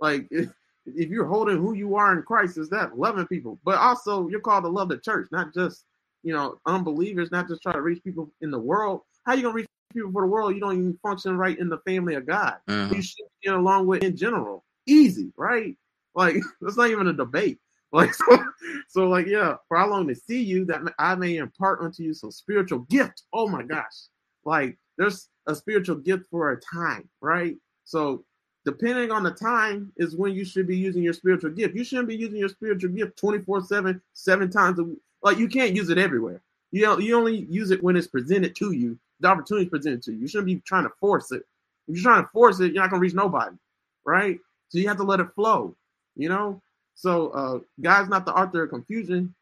Like 0.00 0.28
if, 0.30 0.50
if 0.86 1.10
you're 1.10 1.26
holding 1.26 1.56
who 1.56 1.74
you 1.74 1.96
are 1.96 2.16
in 2.16 2.22
Christ, 2.22 2.56
is 2.56 2.68
that 2.70 2.98
loving 2.98 3.26
people? 3.26 3.58
But 3.64 3.78
also 3.78 4.28
you're 4.28 4.40
called 4.40 4.64
to 4.64 4.70
love 4.70 4.88
the 4.88 4.98
church, 4.98 5.28
not 5.32 5.52
just 5.52 5.84
you 6.22 6.32
know 6.32 6.58
unbelievers, 6.66 7.32
not 7.32 7.48
just 7.48 7.62
try 7.62 7.72
to 7.72 7.82
reach 7.82 8.02
people 8.04 8.30
in 8.42 8.50
the 8.50 8.58
world. 8.58 9.02
How 9.26 9.34
you 9.34 9.42
gonna 9.42 9.54
reach 9.54 9.66
people 9.94 10.12
for 10.12 10.22
the 10.22 10.28
world? 10.28 10.54
You 10.54 10.60
don't 10.60 10.78
even 10.78 10.98
function 11.02 11.36
right 11.36 11.58
in 11.58 11.68
the 11.68 11.78
family 11.78 12.14
of 12.14 12.26
God. 12.26 12.56
Mm-hmm. 12.68 12.94
You 12.94 13.02
should 13.02 13.26
get 13.42 13.54
along 13.54 13.86
with 13.86 14.02
in 14.02 14.16
general. 14.16 14.64
Easy, 14.86 15.32
right? 15.36 15.76
Like 16.14 16.36
that's 16.60 16.76
not 16.76 16.90
even 16.90 17.08
a 17.08 17.12
debate. 17.12 17.58
Like 17.94 18.12
so, 18.12 18.44
so 18.88 19.08
like 19.08 19.28
yeah, 19.28 19.54
for 19.68 19.78
how 19.78 19.88
long 19.88 20.08
to 20.08 20.16
see 20.16 20.42
you 20.42 20.64
that 20.64 20.80
I 20.98 21.14
may 21.14 21.36
impart 21.36 21.80
unto 21.80 22.02
you 22.02 22.12
some 22.12 22.32
spiritual 22.32 22.80
gift. 22.90 23.22
Oh 23.32 23.46
my 23.46 23.62
gosh. 23.62 24.08
Like 24.44 24.76
there's 24.98 25.28
a 25.46 25.54
spiritual 25.54 25.98
gift 25.98 26.26
for 26.28 26.50
a 26.50 26.60
time, 26.60 27.08
right? 27.20 27.54
So 27.84 28.24
depending 28.64 29.10
on 29.12 29.22
the 29.22 29.30
time 29.30 29.92
is 29.96 30.16
when 30.16 30.32
you 30.32 30.44
should 30.44 30.66
be 30.66 30.76
using 30.76 31.04
your 31.04 31.12
spiritual 31.12 31.50
gift. 31.50 31.76
You 31.76 31.84
shouldn't 31.84 32.08
be 32.08 32.16
using 32.16 32.38
your 32.38 32.48
spiritual 32.48 32.90
gift 32.90 33.20
24-7, 33.20 34.00
seven 34.12 34.50
times 34.50 34.78
a 34.78 34.84
week. 34.84 34.98
Like 35.22 35.38
you 35.38 35.48
can't 35.48 35.76
use 35.76 35.90
it 35.90 35.98
everywhere. 35.98 36.42
You 36.70 36.82
know, 36.82 36.98
you 36.98 37.16
only 37.16 37.46
use 37.48 37.70
it 37.70 37.82
when 37.82 37.96
it's 37.96 38.08
presented 38.08 38.56
to 38.56 38.72
you. 38.72 38.98
The 39.20 39.28
opportunity 39.28 39.66
is 39.66 39.70
presented 39.70 40.02
to 40.02 40.12
you. 40.12 40.18
You 40.20 40.28
shouldn't 40.28 40.46
be 40.46 40.60
trying 40.60 40.84
to 40.84 40.92
force 41.00 41.32
it. 41.32 41.42
If 41.88 41.96
you're 41.96 42.02
trying 42.02 42.24
to 42.24 42.30
force 42.32 42.60
it, 42.60 42.72
you're 42.72 42.82
not 42.82 42.90
gonna 42.90 43.00
reach 43.00 43.14
nobody, 43.14 43.56
right? 44.04 44.38
So 44.68 44.78
you 44.78 44.88
have 44.88 44.96
to 44.98 45.02
let 45.04 45.20
it 45.20 45.28
flow, 45.34 45.76
you 46.16 46.28
know. 46.28 46.60
So 46.94 47.28
uh, 47.30 47.58
God's 47.80 48.08
not 48.08 48.24
the 48.26 48.34
author 48.34 48.64
of 48.64 48.70
confusion. 48.70 49.34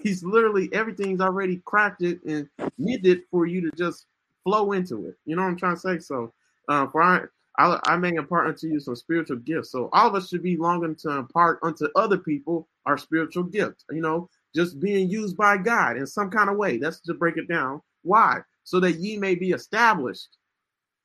He's 0.00 0.24
literally 0.24 0.68
everything's 0.72 1.20
already 1.20 1.58
crafted 1.58 2.20
and 2.26 2.48
knitted 2.78 3.22
for 3.30 3.46
you 3.46 3.60
to 3.62 3.76
just 3.76 4.06
flow 4.42 4.72
into 4.72 5.06
it. 5.06 5.16
You 5.24 5.36
know 5.36 5.42
what 5.42 5.48
I'm 5.48 5.56
trying 5.56 5.76
to 5.76 5.80
say? 5.80 5.98
So, 5.98 6.32
uh, 6.68 6.86
for 6.88 7.02
I, 7.02 7.22
I, 7.58 7.78
I 7.84 7.96
may 7.96 8.14
impart 8.14 8.48
unto 8.48 8.66
you 8.66 8.80
some 8.80 8.96
spiritual 8.96 9.36
gifts. 9.38 9.70
So 9.70 9.88
all 9.92 10.08
of 10.08 10.14
us 10.14 10.28
should 10.28 10.42
be 10.42 10.56
longing 10.56 10.96
to 10.96 11.10
impart 11.10 11.60
unto 11.62 11.86
other 11.94 12.18
people 12.18 12.68
our 12.86 12.98
spiritual 12.98 13.44
gifts. 13.44 13.84
You 13.90 14.02
know, 14.02 14.28
just 14.54 14.80
being 14.80 15.08
used 15.08 15.36
by 15.36 15.56
God 15.56 15.96
in 15.96 16.06
some 16.06 16.30
kind 16.30 16.50
of 16.50 16.56
way. 16.56 16.78
That's 16.78 17.00
to 17.00 17.14
break 17.14 17.36
it 17.36 17.48
down. 17.48 17.80
Why? 18.02 18.40
So 18.64 18.80
that 18.80 18.96
ye 18.96 19.16
may 19.16 19.34
be 19.34 19.52
established. 19.52 20.36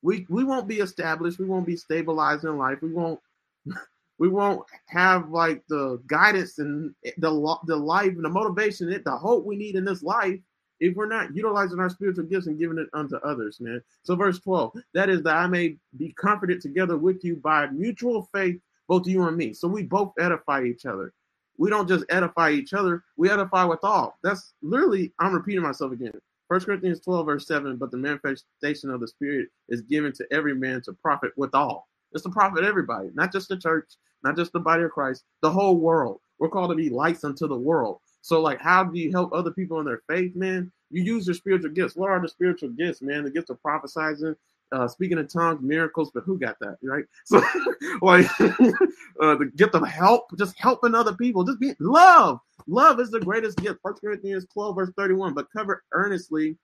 We 0.01 0.25
we 0.29 0.43
won't 0.43 0.67
be 0.67 0.79
established. 0.79 1.39
We 1.39 1.45
won't 1.45 1.67
be 1.67 1.75
stabilized 1.75 2.45
in 2.45 2.57
life. 2.57 2.79
We 2.81 2.91
won't 2.93 3.19
we 4.17 4.29
won't 4.29 4.65
have 4.87 5.29
like 5.29 5.63
the 5.67 6.01
guidance 6.07 6.59
and 6.59 6.93
the 7.17 7.57
the 7.65 7.75
life 7.75 8.13
and 8.13 8.25
the 8.25 8.29
motivation, 8.29 8.89
the 8.89 9.17
hope 9.17 9.45
we 9.45 9.55
need 9.55 9.75
in 9.75 9.85
this 9.85 10.03
life 10.03 10.39
if 10.79 10.95
we're 10.95 11.07
not 11.07 11.35
utilizing 11.35 11.79
our 11.79 11.89
spiritual 11.89 12.25
gifts 12.25 12.47
and 12.47 12.59
giving 12.59 12.77
it 12.77 12.87
unto 12.93 13.17
others, 13.17 13.59
man. 13.59 13.81
So, 14.03 14.15
verse 14.15 14.39
12, 14.39 14.73
that 14.93 15.09
is 15.09 15.21
that 15.23 15.35
I 15.35 15.47
may 15.47 15.75
be 15.97 16.13
comforted 16.13 16.61
together 16.61 16.97
with 16.97 17.23
you 17.23 17.35
by 17.35 17.67
mutual 17.67 18.29
faith, 18.33 18.59
both 18.87 19.07
you 19.07 19.27
and 19.27 19.37
me. 19.37 19.53
So, 19.53 19.67
we 19.67 19.83
both 19.83 20.13
edify 20.19 20.63
each 20.63 20.85
other. 20.85 21.13
We 21.57 21.69
don't 21.69 21.89
just 21.89 22.05
edify 22.09 22.51
each 22.51 22.73
other, 22.73 23.03
we 23.17 23.29
edify 23.29 23.65
with 23.65 23.83
all. 23.83 24.17
That's 24.23 24.53
literally, 24.61 25.11
I'm 25.19 25.33
repeating 25.33 25.61
myself 25.61 25.91
again. 25.91 26.13
1 26.49 26.61
Corinthians 26.61 26.99
12, 27.01 27.25
verse 27.27 27.47
7, 27.47 27.77
but 27.77 27.91
the 27.91 27.97
manifestation 27.97 28.89
of 28.89 28.99
the 28.99 29.07
Spirit 29.07 29.49
is 29.69 29.81
given 29.81 30.11
to 30.13 30.25
every 30.31 30.55
man 30.55 30.81
to 30.81 30.93
profit 30.93 31.31
with 31.37 31.53
all. 31.53 31.87
It's 32.11 32.23
to 32.23 32.29
profit 32.29 32.63
everybody, 32.63 33.09
not 33.13 33.31
just 33.31 33.49
the 33.49 33.57
church, 33.57 33.93
not 34.23 34.35
just 34.35 34.51
the 34.51 34.59
body 34.59 34.81
of 34.81 34.89
Christ, 34.89 35.25
the 35.43 35.51
whole 35.51 35.77
world. 35.77 36.21
We're 36.39 36.49
called 36.49 36.71
to 36.71 36.75
be 36.75 36.89
lights 36.89 37.23
unto 37.23 37.47
the 37.47 37.55
world. 37.55 37.99
So, 38.21 38.41
like, 38.41 38.59
how 38.59 38.83
do 38.83 38.99
you 38.99 39.11
help 39.11 39.31
other 39.31 39.51
people 39.51 39.79
in 39.79 39.85
their 39.85 40.01
faith, 40.09 40.35
man? 40.35 40.71
You 40.89 41.03
use 41.03 41.27
your 41.27 41.35
spiritual 41.35 41.69
gifts. 41.69 41.95
What 41.95 42.09
are 42.09 42.19
the 42.19 42.27
spiritual 42.27 42.69
gifts, 42.69 43.03
man? 43.03 43.23
The 43.23 43.31
gift 43.31 43.51
of 43.51 43.61
prophesying, 43.61 44.35
uh, 44.71 44.87
speaking 44.87 45.17
in 45.17 45.27
tongues, 45.27 45.61
miracles, 45.61 46.11
but 46.13 46.23
who 46.23 46.37
got 46.37 46.57
that, 46.59 46.77
right? 46.83 47.05
So, 47.25 47.41
like, 48.01 48.25
uh, 48.39 49.35
the 49.35 49.51
gift 49.55 49.75
of 49.75 49.87
help, 49.87 50.25
just 50.37 50.57
helping 50.59 50.95
other 50.95 51.13
people, 51.13 51.43
just 51.43 51.59
be 51.59 51.73
love. 51.79 52.39
Love 52.67 52.99
is 52.99 53.11
the 53.11 53.19
greatest 53.19 53.57
gift. 53.57 53.79
First 53.83 54.01
Corinthians 54.01 54.45
12, 54.53 54.75
verse 54.75 54.91
31. 54.97 55.33
But 55.33 55.47
cover 55.55 55.83
earnestly 55.93 56.57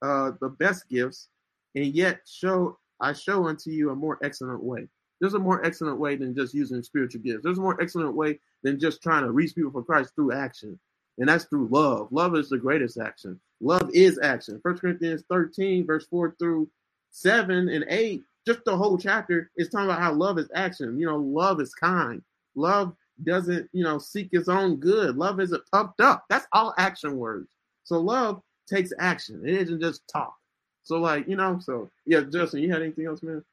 uh, 0.00 0.32
the 0.40 0.48
best 0.48 0.88
gifts, 0.88 1.28
and 1.74 1.86
yet 1.86 2.20
show 2.26 2.78
I 3.00 3.12
show 3.12 3.46
unto 3.46 3.70
you 3.70 3.90
a 3.90 3.96
more 3.96 4.18
excellent 4.22 4.62
way. 4.62 4.88
There's 5.20 5.34
a 5.34 5.38
more 5.38 5.64
excellent 5.64 5.98
way 5.98 6.16
than 6.16 6.34
just 6.34 6.54
using 6.54 6.82
spiritual 6.82 7.22
gifts. 7.22 7.42
There's 7.42 7.58
a 7.58 7.62
more 7.62 7.80
excellent 7.80 8.14
way 8.14 8.38
than 8.62 8.78
just 8.78 9.02
trying 9.02 9.24
to 9.24 9.32
reach 9.32 9.54
people 9.54 9.70
for 9.70 9.82
Christ 9.82 10.12
through 10.14 10.32
action. 10.32 10.78
And 11.18 11.28
that's 11.28 11.44
through 11.44 11.68
love. 11.68 12.08
Love 12.10 12.36
is 12.36 12.48
the 12.48 12.58
greatest 12.58 12.98
action. 12.98 13.38
Love 13.60 13.90
is 13.92 14.18
action. 14.22 14.60
First 14.62 14.80
Corinthians 14.80 15.22
13, 15.28 15.86
verse 15.86 16.06
4 16.06 16.34
through 16.38 16.68
7 17.12 17.68
and 17.68 17.84
8, 17.88 18.22
just 18.46 18.64
the 18.64 18.76
whole 18.76 18.98
chapter 18.98 19.50
is 19.56 19.68
talking 19.68 19.86
about 19.86 20.00
how 20.00 20.12
love 20.12 20.38
is 20.38 20.50
action. 20.54 20.98
You 20.98 21.06
know, 21.06 21.18
love 21.18 21.60
is 21.60 21.74
kind. 21.74 22.22
Love 22.54 22.94
doesn't, 23.22 23.68
you 23.72 23.84
know, 23.84 23.98
seek 23.98 24.30
its 24.32 24.48
own 24.48 24.76
good. 24.76 25.16
Love 25.16 25.38
isn't 25.38 25.62
pumped 25.70 26.00
up. 26.00 26.24
That's 26.28 26.46
all 26.52 26.74
action 26.76 27.16
words. 27.16 27.48
So 27.84 28.00
love 28.00 28.42
takes 28.68 28.92
action. 28.98 29.42
It 29.46 29.54
isn't 29.54 29.80
just 29.80 30.06
talk. 30.08 30.34
So 30.82 30.96
like, 30.98 31.28
you 31.28 31.36
know, 31.36 31.60
so 31.60 31.90
yeah, 32.06 32.22
Justin, 32.22 32.62
you 32.62 32.72
had 32.72 32.82
anything 32.82 33.06
else, 33.06 33.22
man? 33.22 33.44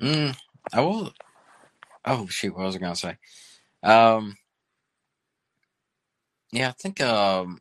Mm, 0.00 0.36
I 0.72 0.80
will. 0.80 1.12
Oh 2.04 2.26
shoot, 2.26 2.56
what 2.56 2.66
was 2.66 2.76
I 2.76 2.80
gonna 2.80 2.96
say? 2.96 3.16
Um, 3.82 4.36
yeah, 6.52 6.68
I 6.68 6.72
think 6.72 7.00
um, 7.00 7.60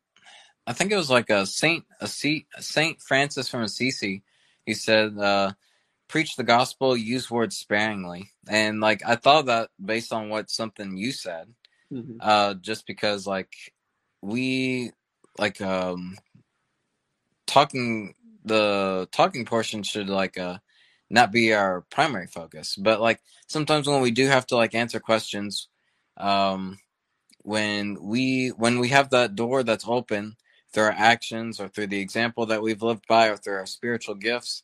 I 0.66 0.74
think 0.74 0.92
it 0.92 0.98
was 0.98 1.10
like 1.10 1.30
a 1.30 1.46
Saint 1.46 1.86
a 2.02 2.08
Saint 2.08 3.02
Francis 3.02 3.50
from 3.50 3.62
Assisi. 3.62 4.24
He 4.65 4.74
said, 4.74 5.17
uh, 5.17 5.53
"Preach 6.08 6.36
the 6.36 6.43
gospel, 6.43 6.96
use 6.98 7.29
words 7.29 7.58
sparingly." 7.58 8.32
And 8.48 8.79
like 8.79 9.01
I 9.05 9.15
thought 9.15 9.48
that 9.48 9.70
based 9.84 10.13
on 10.13 10.29
what 10.29 10.50
something 10.50 10.98
you 10.98 11.12
said, 11.12 11.53
mm-hmm. 11.91 12.17
uh, 12.20 12.55
just 12.55 12.88
because 12.88 13.27
like 13.27 13.74
we 14.22 14.91
like 15.38 15.60
um 15.62 16.17
talking 17.46 18.15
the 18.46 19.08
talking 19.12 19.46
portion 19.46 19.84
should 19.84 20.10
like 20.10 20.38
uh 20.38 20.58
not 21.10 21.32
be 21.32 21.53
our 21.53 21.82
primary 21.89 22.27
focus 22.27 22.75
but 22.75 23.01
like 23.01 23.20
sometimes 23.48 23.88
when 23.88 24.01
we 24.01 24.12
do 24.12 24.27
have 24.27 24.48
to 24.48 24.55
like 24.55 24.74
answer 24.74 25.00
questions 25.00 25.67
um 26.17 26.79
when 27.43 27.98
we 28.01 28.50
when 28.50 28.79
we 28.79 28.89
have 28.89 29.10
that 29.10 29.36
door 29.36 29.63
that's 29.63 29.86
open 29.88 30.36
through 30.74 30.86
our 30.86 30.92
actions 30.98 31.60
or 31.60 31.70
through 31.70 31.88
the 31.88 32.00
example 32.01 32.48
that 32.48 32.62
we've 32.63 32.84
lived 32.84 33.06
by 33.10 33.30
or 33.30 33.38
through 33.38 33.56
our 33.56 33.68
spiritual 33.68 34.15
gifts 34.15 34.63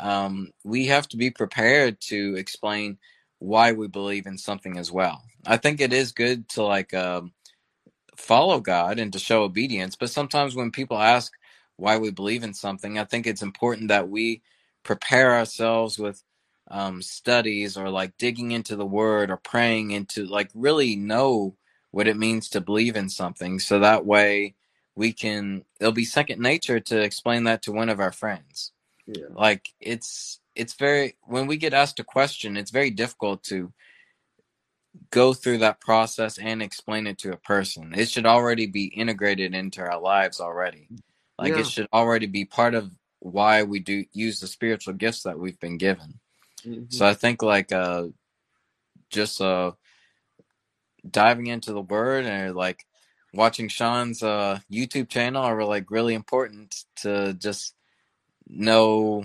um 0.00 0.50
we 0.64 0.86
have 0.86 1.08
to 1.08 1.16
be 1.18 1.30
prepared 1.30 2.00
to 2.00 2.36
explain 2.36 2.98
why 3.40 3.72
we 3.72 3.88
believe 3.88 4.26
in 4.26 4.38
something 4.38 4.78
as 4.78 4.92
well 4.92 5.22
i 5.46 5.56
think 5.56 5.80
it 5.80 5.92
is 5.92 6.12
good 6.12 6.48
to 6.48 6.62
like 6.64 6.94
um 6.94 7.32
follow 8.16 8.60
god 8.60 8.98
and 8.98 9.12
to 9.12 9.18
show 9.20 9.44
obedience 9.44 9.96
but 9.96 10.10
sometimes 10.10 10.56
when 10.56 10.70
people 10.72 10.98
ask 10.98 11.32
why 11.78 11.98
we 11.98 12.12
believe 12.12 12.44
in 12.44 12.54
something. 12.54 12.98
I 13.00 13.04
think 13.04 13.26
it's 13.26 13.42
important 13.42 13.88
that 13.90 14.10
we 14.10 14.42
prepare 14.84 15.34
ourselves 15.36 15.98
with 15.98 16.22
um, 16.70 17.02
studies 17.02 17.78
or 17.78 17.90
like 17.90 18.18
digging 18.18 18.52
into 18.52 18.76
the 18.76 18.86
word 18.86 19.30
or 19.30 19.38
praying 19.38 19.92
into 19.92 20.26
like 20.26 20.50
really 20.54 20.96
know 20.96 21.56
what 21.92 22.08
it 22.08 22.18
means 22.18 22.50
to 22.50 22.62
believe 22.62 22.96
in 22.96 23.10
something. 23.10 23.60
So 23.60 23.80
that 23.80 24.06
way 24.06 24.56
we 24.96 25.12
can, 25.12 25.64
it'll 25.78 25.92
be 25.92 26.04
second 26.04 26.40
nature 26.40 26.80
to 26.80 27.00
explain 27.00 27.44
that 27.44 27.62
to 27.62 27.72
one 27.72 27.88
of 27.88 28.00
our 28.00 28.12
friends. 28.12 28.72
Yeah. 29.06 29.26
Like 29.30 29.68
it's, 29.80 30.40
it's 30.54 30.74
very, 30.74 31.16
when 31.22 31.46
we 31.46 31.58
get 31.58 31.74
asked 31.74 32.00
a 32.00 32.04
question, 32.04 32.56
it's 32.56 32.70
very 32.70 32.90
difficult 32.90 33.42
to 33.44 33.72
go 35.10 35.34
through 35.34 35.58
that 35.58 35.80
process 35.80 36.38
and 36.38 36.62
explain 36.62 37.06
it 37.06 37.18
to 37.18 37.32
a 37.32 37.36
person. 37.36 37.92
It 37.94 38.08
should 38.08 38.24
already 38.24 38.66
be 38.66 38.86
integrated 38.86 39.54
into 39.54 39.82
our 39.82 40.00
lives 40.00 40.40
already. 40.40 40.88
Like 41.38 41.52
yeah. 41.52 41.60
it 41.60 41.66
should 41.66 41.88
already 41.92 42.26
be 42.26 42.46
part 42.46 42.74
of 42.74 42.90
why 43.20 43.64
we 43.64 43.80
do 43.80 44.06
use 44.12 44.40
the 44.40 44.46
spiritual 44.46 44.94
gifts 44.94 45.24
that 45.24 45.38
we've 45.38 45.60
been 45.60 45.76
given. 45.76 46.18
Mm-hmm. 46.64 46.84
So 46.88 47.06
I 47.06 47.12
think 47.12 47.42
like 47.42 47.72
uh 47.72 48.04
just 49.10 49.40
uh 49.40 49.72
diving 51.08 51.46
into 51.48 51.72
the 51.72 51.82
word 51.82 52.24
and 52.24 52.56
like 52.56 52.85
watching 53.36 53.68
Sean's 53.68 54.22
uh 54.22 54.60
YouTube 54.70 55.08
channel 55.08 55.42
are 55.42 55.64
like 55.64 55.90
really 55.90 56.14
important 56.14 56.84
to 56.96 57.34
just 57.34 57.74
know 58.48 59.24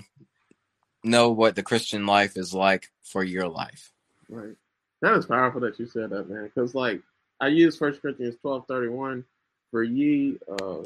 know 1.04 1.32
what 1.32 1.56
the 1.56 1.64
Christian 1.64 2.06
life 2.06 2.38
is 2.38 2.54
like 2.54 2.92
for 3.04 3.24
your 3.24 3.48
life. 3.48 3.92
Right. 4.30 4.56
That 5.02 5.16
is 5.16 5.26
powerful 5.26 5.62
that 5.62 5.80
you 5.80 5.88
said 5.88 6.12
that, 6.12 6.30
man. 6.30 6.44
Because 6.44 6.76
like 6.76 7.02
I 7.40 7.48
use 7.48 7.78
First 7.78 8.02
Corinthians 8.02 8.36
twelve 8.42 8.66
thirty 8.68 8.88
one 8.88 9.26
for 9.72 9.84
ye. 9.84 10.38
Uh, 10.50 10.84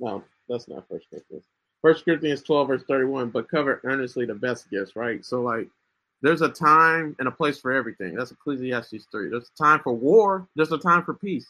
no, 0.00 0.24
that's 0.48 0.68
not 0.68 0.88
First 0.88 1.06
Corinthians. 1.10 1.44
First 1.82 2.04
Corinthians 2.04 2.42
12, 2.42 2.68
verse 2.68 2.82
31, 2.88 3.30
but 3.30 3.48
cover 3.48 3.80
earnestly 3.84 4.26
the 4.26 4.34
best 4.34 4.68
gifts, 4.70 4.96
right? 4.96 5.24
So 5.24 5.42
like 5.42 5.68
there's 6.22 6.42
a 6.42 6.48
time 6.48 7.14
and 7.18 7.28
a 7.28 7.32
place 7.32 7.58
for 7.58 7.72
everything. 7.72 8.14
That's 8.14 8.32
Ecclesiastes 8.32 9.06
3. 9.10 9.30
There's 9.30 9.50
a 9.54 9.62
time 9.62 9.80
for 9.80 9.92
war, 9.92 10.48
there's 10.56 10.72
a 10.72 10.78
time 10.78 11.04
for 11.04 11.14
peace. 11.14 11.46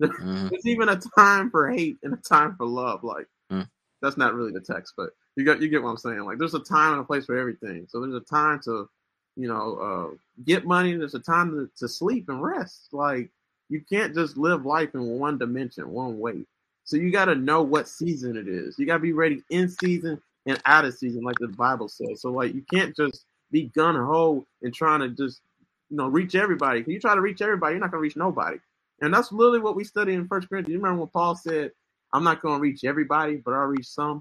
Mm. 0.00 0.50
There's 0.50 0.66
even 0.66 0.88
a 0.88 1.00
time 1.16 1.50
for 1.50 1.70
hate 1.70 1.98
and 2.02 2.14
a 2.14 2.16
time 2.16 2.56
for 2.56 2.66
love. 2.66 3.04
Like 3.04 3.26
mm. 3.52 3.68
that's 4.00 4.16
not 4.16 4.34
really 4.34 4.52
the 4.52 4.60
text, 4.60 4.94
but 4.96 5.10
you 5.36 5.44
got 5.44 5.60
you 5.60 5.68
get 5.68 5.82
what 5.82 5.90
I'm 5.90 5.96
saying. 5.96 6.20
Like 6.20 6.38
there's 6.38 6.54
a 6.54 6.60
time 6.60 6.92
and 6.92 7.02
a 7.02 7.04
place 7.04 7.26
for 7.26 7.36
everything. 7.36 7.86
So 7.88 8.00
there's 8.00 8.14
a 8.14 8.20
time 8.20 8.60
to, 8.64 8.88
you 9.36 9.48
know, 9.48 9.76
uh, 9.76 10.16
get 10.44 10.66
money. 10.66 10.94
There's 10.94 11.14
a 11.14 11.20
time 11.20 11.50
to, 11.52 11.70
to 11.78 11.88
sleep 11.88 12.28
and 12.28 12.42
rest. 12.42 12.88
Like 12.92 13.30
you 13.68 13.80
can't 13.88 14.14
just 14.14 14.36
live 14.36 14.66
life 14.66 14.94
in 14.94 15.18
one 15.18 15.38
dimension, 15.38 15.90
one 15.90 16.18
way. 16.18 16.44
So 16.84 16.96
you 16.96 17.12
got 17.12 17.26
to 17.26 17.36
know 17.36 17.62
what 17.62 17.88
season 17.88 18.36
it 18.36 18.48
is. 18.48 18.78
You 18.78 18.86
got 18.86 18.94
to 18.94 19.00
be 19.00 19.12
ready 19.12 19.44
in 19.50 19.68
season 19.68 20.20
and 20.46 20.60
out 20.66 20.84
of 20.84 20.94
season, 20.94 21.22
like 21.22 21.38
the 21.38 21.48
Bible 21.48 21.88
says. 21.88 22.20
So 22.20 22.30
like 22.30 22.54
you 22.54 22.64
can't 22.72 22.96
just 22.96 23.24
be 23.50 23.64
gun 23.74 23.94
ho 23.94 24.46
and 24.62 24.74
trying 24.74 25.00
to 25.00 25.08
just 25.08 25.40
you 25.88 25.96
know 25.96 26.08
reach 26.08 26.34
everybody. 26.34 26.80
If 26.80 26.88
you 26.88 26.98
try 27.00 27.14
to 27.14 27.20
reach 27.20 27.42
everybody, 27.42 27.74
you're 27.74 27.80
not 27.80 27.90
gonna 27.90 28.00
reach 28.00 28.16
nobody. 28.16 28.58
And 29.00 29.12
that's 29.12 29.32
literally 29.32 29.60
what 29.60 29.76
we 29.76 29.84
study 29.84 30.14
in 30.14 30.28
First 30.28 30.48
Corinthians. 30.48 30.72
You 30.74 30.78
remember 30.78 31.00
when 31.00 31.10
Paul 31.10 31.34
said, 31.36 31.72
"I'm 32.12 32.24
not 32.24 32.42
gonna 32.42 32.60
reach 32.60 32.84
everybody, 32.84 33.36
but 33.36 33.54
I'll 33.54 33.66
reach 33.66 33.86
some." 33.88 34.20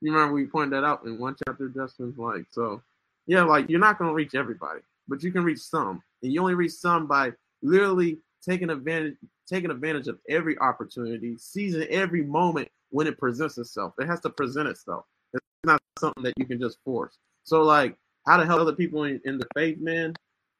You 0.00 0.12
remember 0.12 0.34
we 0.34 0.46
pointed 0.46 0.72
that 0.72 0.84
out 0.84 1.04
in 1.04 1.18
one 1.18 1.36
chapter, 1.46 1.68
Justin. 1.68 2.14
Like 2.16 2.46
so, 2.50 2.82
yeah, 3.26 3.42
like 3.44 3.68
you're 3.68 3.80
not 3.80 3.98
gonna 3.98 4.14
reach 4.14 4.34
everybody, 4.34 4.80
but 5.08 5.22
you 5.22 5.32
can 5.32 5.44
reach 5.44 5.60
some, 5.60 6.02
and 6.22 6.32
you 6.32 6.40
only 6.40 6.54
reach 6.54 6.72
some 6.72 7.06
by 7.06 7.32
literally 7.62 8.18
taking 8.42 8.70
advantage 8.70 9.16
taking 9.46 9.70
advantage 9.70 10.08
of 10.08 10.18
every 10.28 10.58
opportunity, 10.58 11.36
seizing 11.38 11.82
every 11.84 12.22
moment 12.22 12.68
when 12.90 13.06
it 13.06 13.18
presents 13.18 13.58
itself. 13.58 13.94
It 13.98 14.06
has 14.06 14.20
to 14.22 14.30
present 14.30 14.68
itself. 14.68 15.04
It's 15.32 15.44
not 15.64 15.80
something 15.98 16.24
that 16.24 16.34
you 16.36 16.46
can 16.46 16.60
just 16.60 16.78
force. 16.84 17.16
So, 17.44 17.62
like, 17.62 17.96
how 18.26 18.36
to 18.36 18.44
help 18.44 18.60
other 18.60 18.72
people 18.74 19.04
in, 19.04 19.20
in 19.24 19.38
the 19.38 19.46
faith, 19.54 19.78
man? 19.78 20.14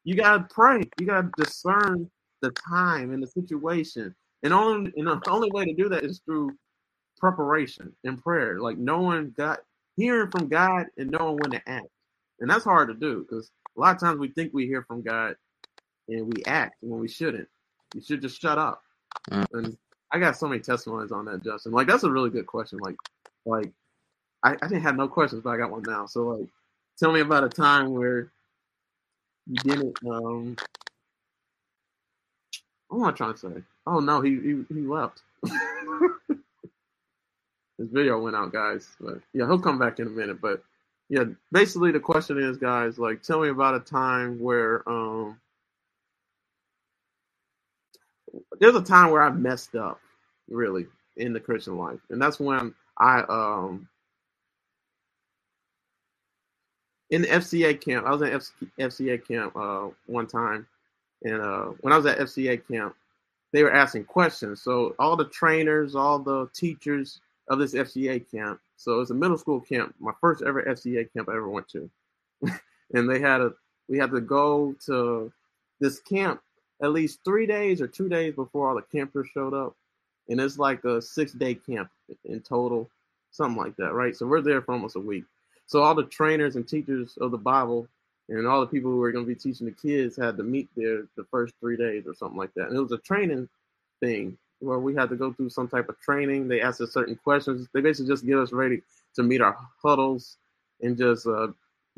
You 0.05 0.15
gotta 0.15 0.47
pray. 0.51 0.83
You 1.01 1.07
gotta 1.07 1.31
discern 1.37 2.09
the 2.47 2.61
time 2.69 3.13
and 3.13 3.23
the 3.23 3.27
situation. 3.27 4.15
And 4.43 4.53
only 4.53 4.93
and 4.97 5.07
the 5.07 5.21
only 5.29 5.51
way 5.51 5.65
to 5.65 5.75
do 5.75 5.89
that 5.89 6.05
is 6.05 6.21
through 6.25 6.51
preparation 7.19 7.93
and 8.05 8.23
prayer, 8.23 8.61
like 8.61 8.79
knowing 8.79 9.35
God, 9.37 9.59
hearing 9.97 10.31
from 10.31 10.49
God, 10.49 10.87
and 10.99 11.11
knowing 11.11 11.39
when 11.39 11.51
to 11.53 11.69
act. 11.69 11.89
And 12.41 12.51
that's 12.51 12.65
hard 12.65 12.89
to 12.89 12.95
do 12.95 13.21
because 13.21 13.51
a 13.77 13.81
lot 13.81 13.95
of 13.95 14.01
times 14.01 14.19
we 14.19 14.29
think 14.29 14.53
we 14.53 14.67
hear 14.67 14.83
from 14.83 15.03
God 15.03 15.37
and 16.09 16.27
we 16.27 16.45
act 16.45 16.77
when 16.81 17.01
we 17.01 17.09
shouldn't. 17.09 17.49
You 17.95 18.03
should 18.03 18.21
just 18.21 18.41
shut 18.41 18.59
up. 18.59 18.83
Mm. 19.31 19.47
And 19.53 19.79
I 20.13 20.19
got 20.19 20.37
so 20.37 20.47
many 20.47 20.61
testimonies 20.61 21.13
on 21.13 21.25
that, 21.25 21.43
Justin. 21.43 21.73
Like 21.73 21.87
that's 21.87 22.05
a 22.05 22.11
really 22.11 22.31
good 22.31 22.47
question. 22.47 22.79
Like, 22.79 22.97
like 23.47 23.73
I, 24.45 24.53
I 24.53 24.69
didn't 24.69 24.83
have 24.83 24.97
no 24.97 25.09
questions, 25.09 25.43
but 25.43 25.51
I 25.51 25.57
got 25.57 25.71
one 25.71 25.83
now. 25.87 26.07
So 26.07 26.23
like, 26.29 26.49
tell 26.99 27.11
me 27.11 27.21
about 27.21 27.45
a 27.45 27.49
time 27.49 27.95
where 27.95 28.31
you 29.47 29.57
didn't. 29.65 29.97
Um, 30.07 30.57
what 32.89 32.99
am 32.99 33.05
I 33.05 33.13
trying 33.13 33.35
to 33.35 33.39
say? 33.39 33.63
Oh 33.87 34.01
no, 34.01 34.21
he 34.21 34.31
he, 34.37 34.65
he 34.69 34.81
left. 34.83 35.23
His 37.79 37.91
video 37.91 38.21
went 38.21 38.37
out, 38.37 38.53
guys. 38.53 38.89
But 39.01 39.19
yeah, 39.35 39.47
he'll 39.47 39.59
come 39.59 39.79
back 39.79 39.99
in 40.01 40.07
a 40.07 40.11
minute. 40.11 40.41
But 40.41 40.63
yeah, 41.09 41.25
basically 41.53 41.93
the 41.93 42.01
question 42.01 42.39
is, 42.39 42.57
guys, 42.57 42.99
like, 42.99 43.23
tell 43.23 43.41
me 43.41 43.49
about 43.49 43.75
a 43.75 43.81
time 43.81 44.39
where 44.41 44.89
um 44.89 45.39
there's 48.61 48.75
a 48.77 48.83
time 48.83 49.11
where 49.11 49.23
I 49.23 49.31
messed 49.31 49.75
up, 49.77 50.01
really, 50.49 50.87
in 51.17 51.33
the 51.33 51.41
Christian 51.41 51.77
life, 51.77 52.01
and 52.11 52.21
that's 52.21 52.41
when 52.41 52.75
I 52.99 53.21
um 53.21 53.89
in 57.11 57.23
the 57.23 57.29
FCA 57.29 57.81
camp. 57.81 58.07
I 58.07 58.15
was 58.15 58.23
in 58.23 58.31
FCA 58.89 59.27
camp 59.27 59.57
uh 59.57 59.89
one 60.07 60.27
time, 60.27 60.67
and 61.23 61.41
uh 61.41 61.67
when 61.81 61.93
I 61.93 61.97
was 61.97 62.07
at 62.07 62.19
FCA 62.19 62.67
camp, 62.67 62.95
they 63.53 63.63
were 63.63 63.73
asking 63.73 64.05
questions. 64.05 64.63
So 64.63 64.95
all 64.99 65.17
the 65.17 65.27
trainers, 65.27 65.95
all 65.95 66.19
the 66.19 66.49
teachers 66.55 67.21
of 67.49 67.59
this 67.59 67.75
FCA 67.75 68.31
camp. 68.31 68.61
So 68.77 69.01
it's 69.01 69.11
a 69.11 69.15
middle 69.15 69.39
school 69.39 69.61
camp, 69.61 69.95
my 69.99 70.13
first 70.21 70.43
ever 70.43 70.63
FCA 70.63 71.11
camp 71.13 71.29
I 71.29 71.33
ever 71.33 71.49
went 71.49 71.69
to, 71.71 71.89
and 72.93 73.09
they 73.09 73.21
had 73.21 73.41
a 73.41 73.53
we 73.89 73.99
had 73.99 74.11
to 74.11 74.21
go 74.21 74.75
to 74.87 75.33
this 75.81 76.01
camp 76.01 76.41
at 76.83 76.93
least 76.93 77.21
three 77.25 77.47
days 77.47 77.81
or 77.81 77.87
two 77.87 78.09
days 78.09 78.35
before 78.35 78.69
all 78.69 78.75
the 78.75 78.83
campers 78.83 79.29
showed 79.33 79.55
up. 79.55 79.75
And 80.29 80.41
it's 80.41 80.59
like 80.59 80.85
a 80.85 81.01
six 81.01 81.33
day 81.33 81.55
camp 81.55 81.91
in 82.25 82.41
total, 82.41 82.91
something 83.31 83.57
like 83.63 83.77
that, 83.77 83.93
right? 83.93 84.17
So 84.17 84.27
we're 84.27 84.43
there 84.43 84.61
for 84.61 84.73
almost 84.73 84.97
a 84.97 85.01
week. 85.01 85.25
So 85.67 85.83
all 85.83 85.95
the 85.95 86.05
trainers 86.05 86.57
and 86.57 86.67
teachers 86.67 87.17
of 87.21 87.31
the 87.31 87.39
Bible 87.39 87.89
and 88.29 88.47
all 88.47 88.61
the 88.61 88.67
people 88.67 88.91
who 88.91 88.99
were 88.99 89.13
going 89.13 89.25
to 89.25 89.29
be 89.29 89.39
teaching 89.39 89.67
the 89.67 89.73
kids 89.73 90.17
had 90.17 90.37
to 90.37 90.43
meet 90.43 90.69
there 90.77 91.05
the 91.17 91.25
first 91.31 91.55
three 91.61 91.77
days 91.77 92.07
or 92.07 92.15
something 92.15 92.39
like 92.39 92.53
that. 92.55 92.69
And 92.69 92.77
it 92.77 92.81
was 92.81 92.93
a 92.93 92.99
training 92.99 93.49
thing 94.01 94.37
where 94.61 94.79
we 94.79 94.95
had 94.95 95.09
to 95.11 95.17
go 95.17 95.33
through 95.33 95.51
some 95.51 95.69
type 95.69 95.89
of 95.89 96.01
training. 96.01 96.49
They 96.49 96.61
asked 96.61 96.81
us 96.81 96.93
certain 96.93 97.17
questions. 97.17 97.69
They 97.73 97.81
basically 97.81 98.13
just 98.13 98.27
get 98.27 98.39
us 98.39 98.53
ready 98.53 98.83
to 99.15 99.23
meet 99.23 99.41
our 99.41 99.57
huddles 99.83 100.39
and 100.81 100.97
just 100.97 101.27
uh, 101.27 101.49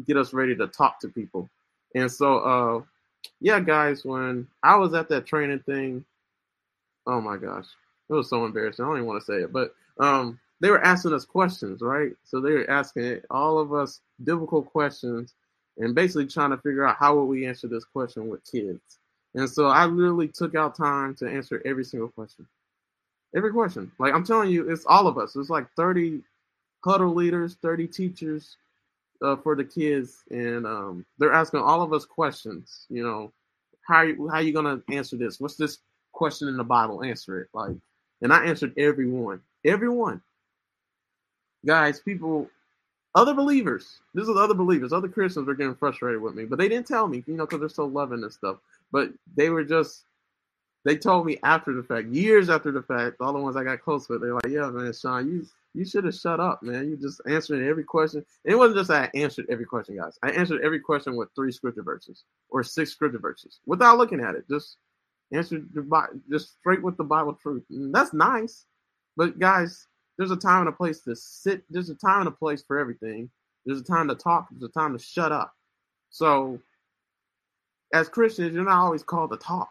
get 0.07 0.17
us 0.17 0.33
ready 0.33 0.55
to 0.57 0.67
talk 0.67 1.01
to 1.01 1.09
people. 1.09 1.49
And 1.95 2.11
so, 2.11 2.39
uh, 2.39 2.83
yeah, 3.41 3.61
guys, 3.61 4.05
when 4.05 4.47
I 4.63 4.77
was 4.77 4.95
at 4.95 5.09
that 5.09 5.27
training 5.27 5.61
thing, 5.61 6.05
oh 7.07 7.21
my 7.21 7.37
gosh, 7.37 7.67
it 8.11 8.13
was 8.13 8.29
so 8.29 8.45
embarrassing. 8.45 8.85
I 8.85 8.89
don't 8.89 8.99
even 8.99 9.07
want 9.07 9.21
to 9.21 9.27
say 9.27 9.39
it, 9.45 9.53
but 9.53 9.75
um, 9.99 10.39
they 10.61 10.71
were 10.71 10.85
asking 10.85 11.15
us 11.15 11.25
questions, 11.25 11.81
right? 11.81 12.13
So 12.25 12.41
they 12.41 12.53
were 12.53 12.71
asking 12.71 13.23
all 13.31 13.59
of 13.59 13.73
us 13.73 14.01
difficult 14.25 14.71
questions 14.71 15.35
and 15.79 15.95
basically 15.95 16.27
trying 16.27 16.51
to 16.51 16.59
figure 16.59 16.87
out 16.87 16.97
how 16.97 17.17
would 17.17 17.25
we 17.25 17.47
answer 17.47 17.69
this 17.69 17.85
question 17.85 18.29
with 18.29 18.45
kids. 18.51 18.81
And 19.35 19.49
so 19.49 19.67
I 19.67 19.87
literally 19.87 20.29
took 20.29 20.55
out 20.55 20.77
time 20.77 21.15
to 21.17 21.29
answer 21.29 21.63
every 21.65 21.85
single 21.85 22.09
question. 22.09 22.47
Every 23.37 23.53
question. 23.53 23.93
Like 23.99 24.15
I'm 24.15 24.25
telling 24.25 24.51
you, 24.51 24.71
it's 24.71 24.87
all 24.87 25.07
of 25.07 25.19
us. 25.19 25.37
It's 25.37 25.51
like 25.51 25.67
30 25.77 26.23
huddle 26.85 27.15
leaders, 27.15 27.57
30 27.63 27.87
teachers 27.89 28.57
uh, 29.23 29.37
for 29.37 29.55
the 29.55 29.65
kids, 29.65 30.23
and 30.31 30.67
um, 30.67 31.07
they're 31.19 31.33
asking 31.33 31.61
all 31.61 31.83
of 31.83 31.93
us 31.93 32.05
questions. 32.05 32.87
You 32.89 33.03
know, 33.05 33.33
how 33.87 33.97
are 33.97 34.07
you, 34.07 34.29
how 34.29 34.39
you 34.39 34.53
gonna 34.53 34.81
answer 34.91 35.17
this? 35.17 35.41
What's 35.41 35.57
this 35.57 35.79
question 36.13 36.49
in 36.49 36.57
the 36.57 36.65
Bible? 36.65 37.05
Answer 37.05 37.41
it. 37.41 37.49
Like, 37.53 37.77
and 38.23 38.33
I 38.33 38.45
answered 38.45 38.75
every 38.79 39.09
one. 39.09 39.41
Every 39.65 39.89
one. 39.89 40.23
Guys, 41.67 42.01
people, 42.01 42.49
other 43.15 43.35
believers. 43.35 44.01
This 44.15 44.29
is 44.29 44.37
other 44.37 44.55
believers. 44.55 44.93
Other 44.93 45.09
Christians 45.09 45.47
were 45.47 45.55
getting 45.55 45.75
frustrated 45.75 46.21
with 46.21 46.35
me, 46.35 46.45
but 46.45 46.59
they 46.59 46.69
didn't 46.69 46.87
tell 46.87 47.09
me, 47.09 47.25
you 47.27 47.35
know, 47.35 47.47
because 47.47 47.61
they're 47.61 47.69
so 47.69 47.87
loving 47.87 48.23
and 48.23 48.33
stuff. 48.33 48.59
But 48.93 49.11
they 49.37 49.51
were 49.51 49.65
just 49.65 50.05
they 50.85 50.97
told 50.97 51.27
me 51.27 51.39
after 51.43 51.75
the 51.75 51.83
fact, 51.83 52.09
years 52.09 52.49
after 52.49 52.71
the 52.71 52.83
fact, 52.83 53.17
all 53.21 53.33
the 53.33 53.39
ones 53.39 53.57
I 53.57 53.65
got 53.65 53.83
close 53.83 54.09
with, 54.09 54.21
they're 54.21 54.35
like, 54.35 54.47
"Yeah, 54.47 54.71
man, 54.71 54.93
Sean, 54.93 55.29
you 55.29 55.47
you 55.75 55.85
should 55.85 56.05
have 56.05 56.15
shut 56.15 56.41
up, 56.41 56.63
man. 56.63 56.89
You 56.89 56.97
just 56.97 57.21
answered 57.27 57.63
every 57.63 57.85
question. 57.85 58.25
And 58.45 58.53
it 58.53 58.57
wasn't 58.57 58.79
just 58.79 58.91
I 58.91 59.11
answered 59.15 59.47
every 59.49 59.67
question, 59.67 59.97
guys. 59.97 60.19
I 60.23 60.31
answered 60.31 60.63
every 60.63 60.81
question 60.81 61.17
with 61.17 61.29
three 61.35 61.53
scripture 61.53 61.83
verses 61.83 62.25
or 62.51 62.63
six 62.63 62.93
scripture 62.93 63.19
verses 63.19 63.61
without 63.67 63.99
looking 63.99 64.21
at 64.21 64.35
it. 64.35 64.49
Just 64.49 64.77
answered 65.33 65.69
the 65.75 66.21
just 66.31 66.59
straight 66.59 66.83
with 66.83 66.97
the 66.97 67.05
Bible 67.05 67.35
truth. 67.35 67.65
And 67.71 67.95
that's 67.95 68.13
nice, 68.13 68.65
but 69.17 69.39
guys, 69.39 69.87
there's 70.19 70.31
a 70.33 70.37
time 70.37 70.61
and 70.61 70.69
a 70.69 70.73
place 70.73 71.01
to 71.01 71.15
sit. 71.17 71.63
There's 71.71 71.91
a 71.91 71.95
time 71.95 72.21
and 72.21 72.29
a 72.29 72.33
place 72.33 72.63
for 72.63 72.79
everything. 72.79 73.31
There's 73.65 73.81
a 73.81 73.85
time 73.85 74.09
to 74.09 74.15
talk. 74.15 74.49
There's 74.51 74.69
a 74.69 74.73
time 74.73 74.93
to 74.97 75.03
shut 75.03 75.33
up. 75.33 75.55
So, 76.11 76.59
as 77.95 78.09
Christians, 78.09 78.53
you're 78.53 78.65
not 78.65 78.79
always 78.85 79.03
called 79.03 79.31
to 79.31 79.37
talk. 79.37 79.71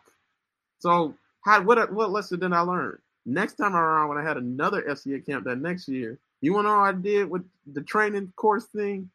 So, 0.79 1.13
how 1.41 1.61
what 1.61 1.91
what 1.91 2.11
lesson 2.11 2.39
did 2.39 2.53
I 2.53 2.61
learn? 2.61 2.97
Next 3.25 3.55
time 3.55 3.75
around, 3.75 4.07
when 4.07 4.17
I 4.17 4.23
had 4.23 4.37
another 4.37 4.81
FCA 4.83 5.25
camp 5.25 5.43
that 5.45 5.57
next 5.57 5.89
year, 5.89 6.17
you 6.41 6.53
want 6.53 6.65
to 6.65 6.69
know 6.69 6.79
I 6.79 6.93
did 6.93 7.29
with 7.29 7.43
the 7.73 7.81
training 7.81 8.31
course 8.37 8.65
thing? 8.65 9.09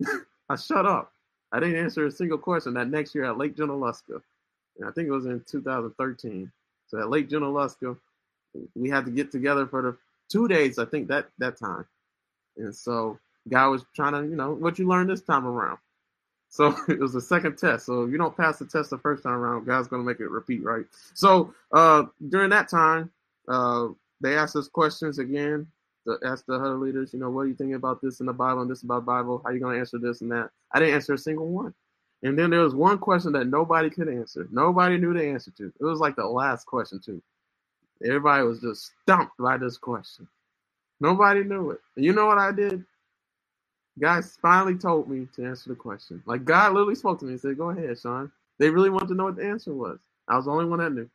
I 0.50 0.56
shut 0.56 0.84
up. 0.84 1.10
I 1.52 1.60
didn't 1.60 1.76
answer 1.76 2.04
a 2.04 2.10
single 2.10 2.38
question 2.38 2.74
that 2.74 2.88
next 2.88 3.14
year 3.14 3.24
at 3.24 3.38
Lake 3.38 3.56
Junaluska. 3.56 4.20
And 4.78 4.86
I 4.86 4.92
think 4.92 5.08
it 5.08 5.12
was 5.12 5.24
in 5.24 5.42
2013. 5.48 6.52
So 6.88 7.00
at 7.00 7.08
Lake 7.08 7.30
Junaluska, 7.30 7.96
we 8.74 8.90
had 8.90 9.06
to 9.06 9.10
get 9.10 9.32
together 9.32 9.66
for 9.66 9.82
the 9.82 9.96
two 10.28 10.48
days, 10.48 10.78
I 10.78 10.84
think 10.84 11.08
that 11.08 11.28
that 11.38 11.58
time. 11.58 11.86
And 12.56 12.74
so 12.74 13.18
guy 13.48 13.66
was 13.66 13.84
trying 13.94 14.12
to, 14.12 14.28
you 14.28 14.36
know, 14.36 14.52
what 14.52 14.78
you 14.78 14.88
learned 14.88 15.10
this 15.10 15.22
time 15.22 15.46
around. 15.46 15.78
So 16.48 16.74
it 16.88 16.98
was 16.98 17.12
the 17.12 17.20
second 17.20 17.58
test. 17.58 17.86
So 17.86 18.04
if 18.04 18.10
you 18.10 18.18
don't 18.18 18.36
pass 18.36 18.58
the 18.58 18.66
test 18.66 18.90
the 18.90 18.98
first 18.98 19.22
time 19.22 19.32
around, 19.32 19.66
God's 19.66 19.88
gonna 19.88 20.02
make 20.02 20.20
it 20.20 20.30
repeat, 20.30 20.62
right? 20.62 20.84
So 21.14 21.54
uh, 21.72 22.04
during 22.28 22.50
that 22.50 22.68
time, 22.68 23.10
uh, 23.48 23.88
they 24.20 24.36
asked 24.36 24.56
us 24.56 24.68
questions 24.68 25.18
again. 25.18 25.66
To 26.06 26.16
ask 26.24 26.46
the 26.46 26.56
huddle 26.56 26.78
leaders, 26.78 27.12
you 27.12 27.18
know, 27.18 27.30
what 27.30 27.40
are 27.40 27.46
you 27.48 27.54
thinking 27.56 27.74
about 27.74 28.00
this 28.00 28.20
in 28.20 28.26
the 28.26 28.32
Bible 28.32 28.62
and 28.62 28.70
this 28.70 28.84
about 28.84 29.04
Bible? 29.04 29.42
How 29.44 29.50
you 29.50 29.58
gonna 29.58 29.76
answer 29.76 29.98
this 29.98 30.20
and 30.20 30.30
that? 30.30 30.50
I 30.70 30.78
didn't 30.78 30.94
answer 30.94 31.14
a 31.14 31.18
single 31.18 31.48
one. 31.48 31.74
And 32.22 32.38
then 32.38 32.50
there 32.50 32.60
was 32.62 32.76
one 32.76 32.98
question 32.98 33.32
that 33.32 33.48
nobody 33.48 33.90
could 33.90 34.08
answer. 34.08 34.46
Nobody 34.52 34.98
knew 34.98 35.12
the 35.12 35.24
answer 35.24 35.50
to. 35.58 35.72
It 35.78 35.84
was 35.84 35.98
like 35.98 36.14
the 36.14 36.26
last 36.26 36.64
question 36.64 37.00
too. 37.04 37.20
Everybody 38.04 38.44
was 38.44 38.60
just 38.60 38.92
stumped 39.02 39.38
by 39.38 39.58
this 39.58 39.78
question. 39.78 40.28
Nobody 41.00 41.44
knew 41.44 41.72
it. 41.72 41.80
You 41.96 42.12
know 42.14 42.26
what 42.26 42.38
I 42.38 42.52
did? 42.52 42.84
Guys 44.00 44.38
finally 44.42 44.76
told 44.76 45.08
me 45.08 45.28
to 45.36 45.46
answer 45.46 45.70
the 45.70 45.76
question. 45.76 46.22
Like 46.26 46.44
God 46.44 46.72
literally 46.74 46.96
spoke 46.96 47.20
to 47.20 47.26
me 47.26 47.32
and 47.32 47.40
said, 47.40 47.58
"Go 47.58 47.70
ahead, 47.70 47.98
Sean." 48.00 48.32
They 48.58 48.70
really 48.70 48.90
wanted 48.90 49.08
to 49.10 49.14
know 49.14 49.24
what 49.26 49.36
the 49.36 49.46
answer 49.46 49.74
was. 49.74 50.00
I 50.28 50.36
was 50.36 50.46
the 50.46 50.52
only 50.52 50.66
one 50.66 50.80
that 50.80 50.92
knew, 50.92 51.10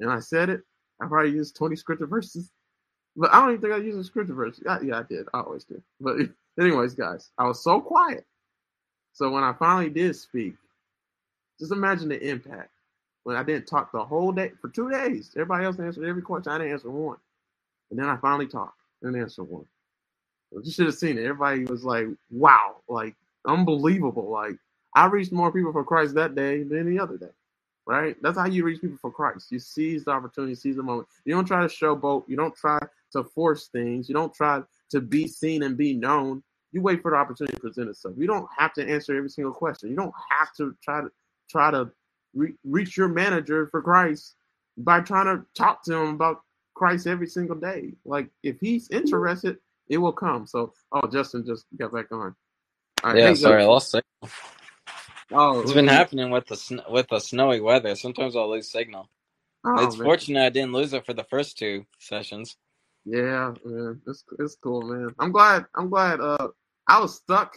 and 0.00 0.10
I 0.10 0.20
said 0.20 0.50
it. 0.50 0.62
I 1.00 1.06
probably 1.08 1.32
used 1.32 1.56
twenty 1.56 1.76
scripture 1.76 2.06
verses, 2.06 2.50
but 3.16 3.32
I 3.34 3.40
don't 3.40 3.50
even 3.50 3.62
think 3.62 3.74
I 3.74 3.78
used 3.78 3.98
a 3.98 4.04
scripture 4.04 4.34
verse. 4.34 4.60
Yeah, 4.64 4.80
yeah, 4.82 4.98
I 5.00 5.04
did. 5.04 5.28
I 5.34 5.40
always 5.40 5.64
do. 5.64 5.82
But 6.00 6.16
anyways, 6.60 6.94
guys, 6.94 7.30
I 7.38 7.44
was 7.46 7.62
so 7.64 7.80
quiet. 7.80 8.26
So 9.14 9.30
when 9.30 9.44
I 9.44 9.54
finally 9.54 9.90
did 9.90 10.16
speak, 10.16 10.54
just 11.60 11.72
imagine 11.72 12.08
the 12.10 12.20
impact. 12.28 12.70
When 13.24 13.36
I 13.36 13.42
didn't 13.42 13.66
talk 13.66 13.92
the 13.92 14.04
whole 14.04 14.32
day 14.32 14.52
for 14.60 14.68
two 14.68 14.90
days, 14.90 15.30
everybody 15.36 15.64
else 15.64 15.78
answered 15.78 16.08
every 16.08 16.22
question. 16.22 16.52
I 16.52 16.58
didn't 16.58 16.72
answer 16.72 16.90
one, 16.90 17.18
and 17.90 17.98
then 17.98 18.06
I 18.06 18.16
finally 18.16 18.46
talked 18.46 18.78
and 19.02 19.16
answered 19.16 19.44
one. 19.44 19.66
You 20.52 20.70
should 20.70 20.86
have 20.86 20.94
seen 20.94 21.18
it. 21.18 21.24
Everybody 21.24 21.64
was 21.64 21.84
like, 21.84 22.06
"Wow!" 22.30 22.76
Like 22.88 23.14
unbelievable. 23.46 24.30
Like 24.30 24.56
I 24.94 25.06
reached 25.06 25.32
more 25.32 25.52
people 25.52 25.72
for 25.72 25.84
Christ 25.84 26.14
that 26.14 26.34
day 26.34 26.62
than 26.62 26.88
any 26.88 26.98
other 26.98 27.16
day. 27.16 27.30
Right? 27.86 28.16
That's 28.22 28.38
how 28.38 28.46
you 28.46 28.64
reach 28.64 28.80
people 28.80 28.98
for 29.00 29.10
Christ. 29.10 29.50
You 29.50 29.58
seize 29.58 30.04
the 30.04 30.12
opportunity, 30.12 30.54
seize 30.54 30.76
the 30.76 30.82
moment. 30.82 31.08
You 31.24 31.34
don't 31.34 31.44
try 31.46 31.60
to 31.62 31.66
showboat. 31.66 32.24
You 32.28 32.36
don't 32.36 32.54
try 32.54 32.78
to 33.12 33.24
force 33.24 33.68
things. 33.68 34.08
You 34.08 34.14
don't 34.14 34.32
try 34.32 34.62
to 34.90 35.00
be 35.00 35.26
seen 35.26 35.64
and 35.64 35.76
be 35.76 35.94
known. 35.94 36.42
You 36.72 36.82
wait 36.82 37.02
for 37.02 37.10
the 37.10 37.16
opportunity 37.16 37.56
to 37.56 37.60
present 37.60 37.88
itself. 37.88 38.14
You 38.16 38.28
don't 38.28 38.48
have 38.56 38.72
to 38.74 38.88
answer 38.88 39.16
every 39.16 39.30
single 39.30 39.52
question. 39.52 39.90
You 39.90 39.96
don't 39.96 40.14
have 40.30 40.54
to 40.56 40.76
try 40.82 41.00
to 41.00 41.10
try 41.48 41.70
to 41.72 41.90
re- 42.34 42.54
reach 42.64 42.96
your 42.96 43.08
manager 43.08 43.68
for 43.68 43.82
Christ 43.82 44.36
by 44.76 45.00
trying 45.00 45.26
to 45.26 45.44
talk 45.54 45.84
to 45.84 45.94
him 45.94 46.14
about 46.14 46.42
Christ 46.74 47.06
every 47.06 47.26
single 47.26 47.56
day. 47.56 47.92
Like 48.04 48.28
if 48.42 48.58
he's 48.60 48.88
interested, 48.90 49.58
it 49.88 49.98
will 49.98 50.12
come. 50.12 50.46
So, 50.46 50.72
oh, 50.92 51.06
Justin 51.08 51.44
just 51.46 51.66
got 51.76 51.92
back 51.92 52.10
on. 52.12 52.34
Right, 53.04 53.16
yeah, 53.16 53.34
sorry, 53.34 53.62
I 53.62 53.66
lost 53.66 53.90
signal. 53.90 54.34
Oh, 55.32 55.60
it's 55.60 55.72
been 55.72 55.86
happening 55.86 56.30
with 56.30 56.46
the 56.46 56.84
with 56.88 57.08
the 57.08 57.18
snowy 57.20 57.60
weather. 57.60 57.94
Sometimes 57.94 58.36
I'll 58.36 58.50
lose 58.50 58.70
signal. 58.70 59.08
Oh, 59.64 59.84
it's 59.84 59.96
man. 59.96 60.04
fortunate 60.04 60.46
I 60.46 60.48
didn't 60.48 60.72
lose 60.72 60.92
it 60.92 61.06
for 61.06 61.12
the 61.12 61.24
first 61.24 61.58
two 61.58 61.86
sessions. 61.98 62.56
Yeah, 63.04 63.54
man, 63.64 64.00
it's 64.06 64.24
it's 64.38 64.56
cool, 64.56 64.82
man. 64.82 65.14
I'm 65.18 65.32
glad. 65.32 65.66
I'm 65.74 65.88
glad. 65.88 66.20
Uh, 66.20 66.48
I 66.86 67.00
was 67.00 67.16
stuck, 67.16 67.56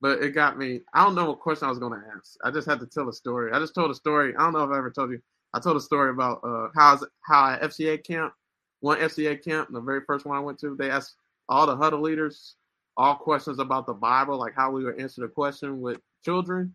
but 0.00 0.22
it 0.22 0.30
got 0.30 0.58
me. 0.58 0.80
I 0.94 1.04
don't 1.04 1.14
know 1.14 1.26
what 1.26 1.40
question 1.40 1.66
I 1.66 1.70
was 1.70 1.78
gonna 1.78 2.02
ask. 2.16 2.36
I 2.44 2.50
just 2.50 2.68
had 2.68 2.80
to 2.80 2.86
tell 2.86 3.08
a 3.08 3.12
story. 3.12 3.52
I 3.52 3.58
just 3.58 3.74
told 3.74 3.90
a 3.90 3.94
story. 3.94 4.34
I 4.36 4.42
don't 4.42 4.52
know 4.52 4.64
if 4.64 4.70
I 4.70 4.78
ever 4.78 4.90
told 4.90 5.10
you. 5.10 5.20
I 5.54 5.60
told 5.60 5.76
a 5.76 5.80
story 5.80 6.10
about 6.10 6.40
uh 6.44 6.68
how 6.74 6.98
how 7.22 7.52
at 7.52 7.62
FCA 7.62 8.04
camp, 8.04 8.32
one 8.80 8.98
FCA 8.98 9.42
camp, 9.42 9.70
the 9.72 9.80
very 9.80 10.00
first 10.06 10.24
one 10.26 10.36
I 10.36 10.40
went 10.40 10.58
to, 10.60 10.76
they 10.76 10.90
asked 10.90 11.16
all 11.48 11.66
the 11.66 11.76
huddle 11.76 12.00
leaders 12.00 12.56
all 12.98 13.14
questions 13.14 13.60
about 13.60 13.86
the 13.86 13.94
Bible, 13.94 14.36
like 14.38 14.54
how 14.56 14.70
we 14.72 14.84
would 14.84 15.00
answer 15.00 15.20
the 15.20 15.28
question 15.28 15.80
with 15.80 16.00
children 16.24 16.74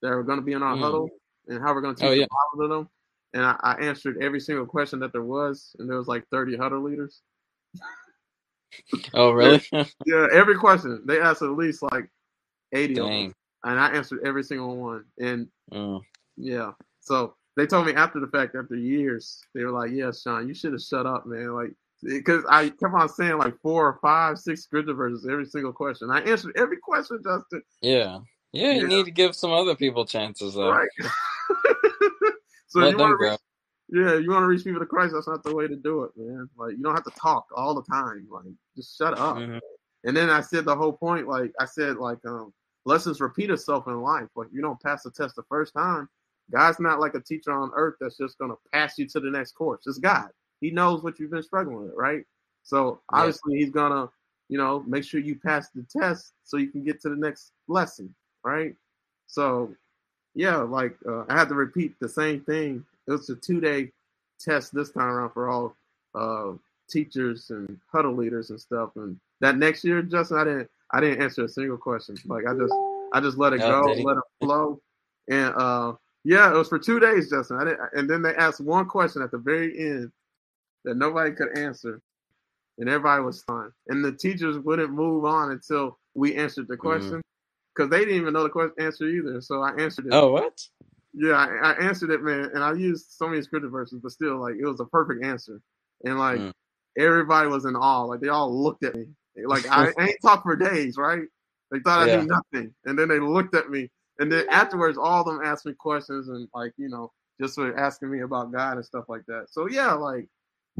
that 0.00 0.08
were 0.08 0.22
going 0.24 0.38
to 0.38 0.44
be 0.44 0.54
in 0.54 0.62
our 0.62 0.74
Mm. 0.74 0.80
huddle 0.80 1.10
and 1.46 1.60
how 1.60 1.74
we're 1.74 1.82
going 1.82 1.94
to 1.94 2.00
teach 2.00 2.08
Oh, 2.08 2.12
yeah. 2.12 2.24
the 2.24 2.28
Bible 2.56 2.68
to 2.68 2.74
them. 2.74 2.88
And 3.34 3.44
I, 3.44 3.56
I 3.62 3.72
answered 3.84 4.16
every 4.22 4.40
single 4.40 4.64
question 4.64 4.98
that 5.00 5.12
there 5.12 5.22
was, 5.22 5.76
and 5.78 5.88
there 5.88 5.98
was 5.98 6.08
like 6.08 6.26
30 6.30 6.56
huddle 6.56 6.82
leaders. 6.82 7.20
Oh, 9.12 9.32
really? 9.32 9.60
Yeah, 10.06 10.26
every 10.32 10.56
question 10.56 11.02
they 11.04 11.20
asked 11.20 11.42
at 11.42 11.50
least 11.50 11.82
like 11.82 12.08
80 12.72 12.92
of 12.98 13.06
them, 13.06 13.06
Dang. 13.06 13.34
and 13.64 13.80
I 13.80 13.88
answered 13.90 14.20
every 14.24 14.42
single 14.44 14.76
one. 14.76 15.04
And 15.18 15.48
Mm. 15.72 16.00
yeah, 16.36 16.72
so 17.00 17.34
they 17.56 17.66
told 17.66 17.86
me 17.86 17.94
after 17.94 18.20
the 18.20 18.26
fact, 18.28 18.54
after 18.54 18.76
years, 18.76 19.42
they 19.54 19.64
were 19.64 19.70
like, 19.72 19.90
"Yeah, 19.90 20.10
Sean, 20.12 20.46
you 20.48 20.54
should 20.54 20.72
have 20.72 20.82
shut 20.82 21.06
up, 21.06 21.26
man." 21.26 21.52
Like, 21.52 21.74
because 22.02 22.44
I 22.48 22.68
kept 22.70 22.94
on 22.94 23.08
saying 23.08 23.38
like 23.38 23.58
four 23.60 23.86
or 23.88 23.98
five, 24.00 24.38
six 24.38 24.62
scripture 24.62 24.94
verses 24.94 25.26
every 25.28 25.46
single 25.46 25.72
question. 25.72 26.10
I 26.10 26.20
answered 26.20 26.56
every 26.56 26.76
question, 26.76 27.20
Justin. 27.24 27.62
Yeah. 27.80 28.20
Yeah, 28.52 28.72
you 28.72 28.82
Yeah. 28.82 28.86
need 28.88 29.04
to 29.06 29.10
give 29.10 29.34
some 29.34 29.50
other 29.52 29.74
people 29.74 30.06
chances, 30.06 30.54
though. 30.54 30.70
Right. 30.70 30.88
so 32.68 32.80
Let 32.80 32.90
you 32.92 32.98
want 32.98 33.12
to 33.12 33.16
grow. 33.16 33.30
reach, 33.32 33.40
yeah, 33.90 34.14
you 34.14 34.30
want 34.30 34.42
to 34.42 34.46
reach 34.46 34.64
people 34.64 34.80
to 34.80 34.86
Christ. 34.86 35.12
That's 35.14 35.26
not 35.28 35.42
the 35.42 35.54
way 35.54 35.66
to 35.66 35.76
do 35.76 36.04
it, 36.04 36.12
man. 36.16 36.48
Like, 36.56 36.72
you 36.72 36.82
don't 36.82 36.94
have 36.94 37.04
to 37.04 37.12
talk 37.20 37.46
all 37.56 37.74
the 37.74 37.82
time. 37.82 38.26
Like, 38.30 38.44
just 38.76 38.96
shut 38.96 39.14
up. 39.18 39.36
Mhm. 39.36 39.60
And 40.04 40.16
then 40.16 40.30
I 40.30 40.40
said 40.40 40.64
the 40.64 40.76
whole 40.76 40.92
point, 40.92 41.28
like 41.28 41.52
I 41.58 41.64
said, 41.64 41.96
like 41.96 42.24
um, 42.26 42.52
lessons 42.84 43.20
repeat 43.20 43.50
itself 43.50 43.86
in 43.88 44.00
life. 44.00 44.28
Like 44.36 44.48
you 44.52 44.62
don't 44.62 44.80
pass 44.80 45.02
the 45.02 45.10
test 45.10 45.36
the 45.36 45.42
first 45.44 45.74
time. 45.74 46.08
God's 46.50 46.80
not 46.80 47.00
like 47.00 47.14
a 47.14 47.20
teacher 47.20 47.52
on 47.52 47.70
earth 47.74 47.96
that's 48.00 48.16
just 48.16 48.38
gonna 48.38 48.54
pass 48.72 48.98
you 48.98 49.06
to 49.08 49.20
the 49.20 49.30
next 49.30 49.52
course. 49.52 49.82
It's 49.86 49.98
God. 49.98 50.30
He 50.60 50.70
knows 50.70 51.02
what 51.02 51.18
you've 51.18 51.30
been 51.30 51.42
struggling 51.42 51.82
with, 51.84 51.94
right? 51.94 52.24
So 52.62 53.00
Yeah. 53.12 53.18
obviously 53.20 53.58
he's 53.58 53.70
gonna, 53.70 54.08
you 54.48 54.58
know, 54.58 54.80
make 54.86 55.04
sure 55.04 55.20
you 55.20 55.36
pass 55.36 55.68
the 55.70 55.84
test 55.84 56.32
so 56.44 56.56
you 56.56 56.68
can 56.68 56.84
get 56.84 57.00
to 57.02 57.10
the 57.10 57.16
next 57.16 57.52
lesson, 57.68 58.14
right? 58.44 58.74
So 59.26 59.74
yeah, 60.34 60.56
like 60.56 60.96
uh, 61.06 61.24
I 61.28 61.36
had 61.36 61.48
to 61.48 61.54
repeat 61.54 61.98
the 62.00 62.08
same 62.08 62.40
thing. 62.42 62.84
It 63.06 63.12
was 63.12 63.28
a 63.30 63.36
two 63.36 63.60
day 63.60 63.92
test 64.40 64.72
this 64.74 64.90
time 64.90 65.08
around 65.08 65.30
for 65.30 65.48
all 65.48 65.76
uh, 66.14 66.52
teachers 66.88 67.50
and 67.50 67.78
huddle 67.90 68.14
leaders 68.14 68.50
and 68.50 68.60
stuff. 68.60 68.90
And 68.96 69.18
that 69.40 69.56
next 69.58 69.84
year, 69.84 70.02
Justin, 70.02 70.38
I 70.38 70.44
didn't 70.44 70.70
I 70.92 71.00
didn't 71.00 71.22
answer 71.22 71.44
a 71.44 71.48
single 71.48 71.76
question. 71.78 72.16
Like 72.26 72.44
I 72.46 72.54
just 72.54 72.74
I 73.12 73.20
just 73.20 73.38
let 73.38 73.52
it 73.52 73.62
Oh, 73.62 73.68
go, 73.68 74.02
let 74.02 74.16
it 74.18 74.24
flow. 74.40 74.80
And 75.30 75.54
uh, 75.54 75.94
yeah, 76.24 76.50
it 76.52 76.56
was 76.56 76.68
for 76.68 76.78
two 76.78 77.00
days, 77.00 77.30
Justin. 77.30 77.58
I 77.58 77.64
didn't, 77.64 77.80
and 77.94 78.10
then 78.10 78.22
they 78.22 78.34
asked 78.34 78.60
one 78.60 78.86
question 78.86 79.22
at 79.22 79.30
the 79.30 79.38
very 79.38 79.78
end 79.78 80.12
that 80.84 80.96
nobody 80.96 81.32
could 81.32 81.56
answer, 81.56 82.00
and 82.78 82.88
everybody 82.88 83.22
was 83.22 83.42
fine. 83.42 83.70
And 83.88 84.04
the 84.04 84.12
teachers 84.12 84.58
wouldn't 84.58 84.90
move 84.92 85.24
on 85.24 85.52
until 85.52 85.98
we 86.14 86.34
answered 86.36 86.68
the 86.68 86.76
question 86.76 87.22
because 87.74 87.90
they 87.90 88.00
didn't 88.00 88.16
even 88.16 88.32
know 88.32 88.42
the 88.42 88.50
question 88.50 88.74
answer 88.84 89.06
either. 89.08 89.40
So 89.40 89.62
I 89.62 89.72
answered 89.76 90.06
it. 90.06 90.14
Oh, 90.14 90.30
what? 90.32 90.60
Yeah, 91.14 91.32
I, 91.34 91.72
I 91.72 91.72
answered 91.80 92.10
it, 92.10 92.22
man, 92.22 92.50
and 92.54 92.62
I 92.62 92.72
used 92.74 93.12
so 93.12 93.28
many 93.28 93.42
scripture 93.42 93.68
verses, 93.68 94.00
but 94.02 94.12
still, 94.12 94.38
like, 94.38 94.56
it 94.60 94.66
was 94.66 94.80
a 94.80 94.84
perfect 94.86 95.24
answer, 95.24 95.60
and 96.04 96.18
like 96.18 96.38
Mm. 96.38 96.52
everybody 96.98 97.48
was 97.48 97.64
in 97.64 97.76
awe. 97.76 98.04
Like 98.04 98.20
they 98.20 98.28
all 98.28 98.62
looked 98.62 98.84
at 98.84 98.94
me. 98.94 99.06
Like 99.46 99.66
I, 99.70 99.92
I 99.98 100.08
ain't 100.08 100.22
talked 100.22 100.44
for 100.44 100.56
days, 100.56 100.96
right? 100.96 101.22
They 101.70 101.80
thought 101.80 102.00
I 102.00 102.06
Yeah. 102.06 102.20
knew 102.20 102.26
nothing, 102.26 102.74
and 102.84 102.98
then 102.98 103.08
they 103.08 103.20
looked 103.20 103.54
at 103.54 103.70
me, 103.70 103.90
and 104.18 104.32
then 104.32 104.46
afterwards, 104.50 104.96
all 104.98 105.20
of 105.20 105.26
them 105.26 105.44
asked 105.44 105.66
me 105.66 105.74
questions 105.74 106.28
and 106.28 106.48
like 106.54 106.72
you 106.76 106.88
know 106.88 107.12
just 107.40 107.58
were 107.58 107.78
asking 107.78 108.10
me 108.10 108.20
about 108.20 108.52
God 108.52 108.76
and 108.76 108.84
stuff 108.84 109.04
like 109.08 109.24
that. 109.26 109.46
So 109.50 109.68
yeah, 109.68 109.92
like 109.92 110.28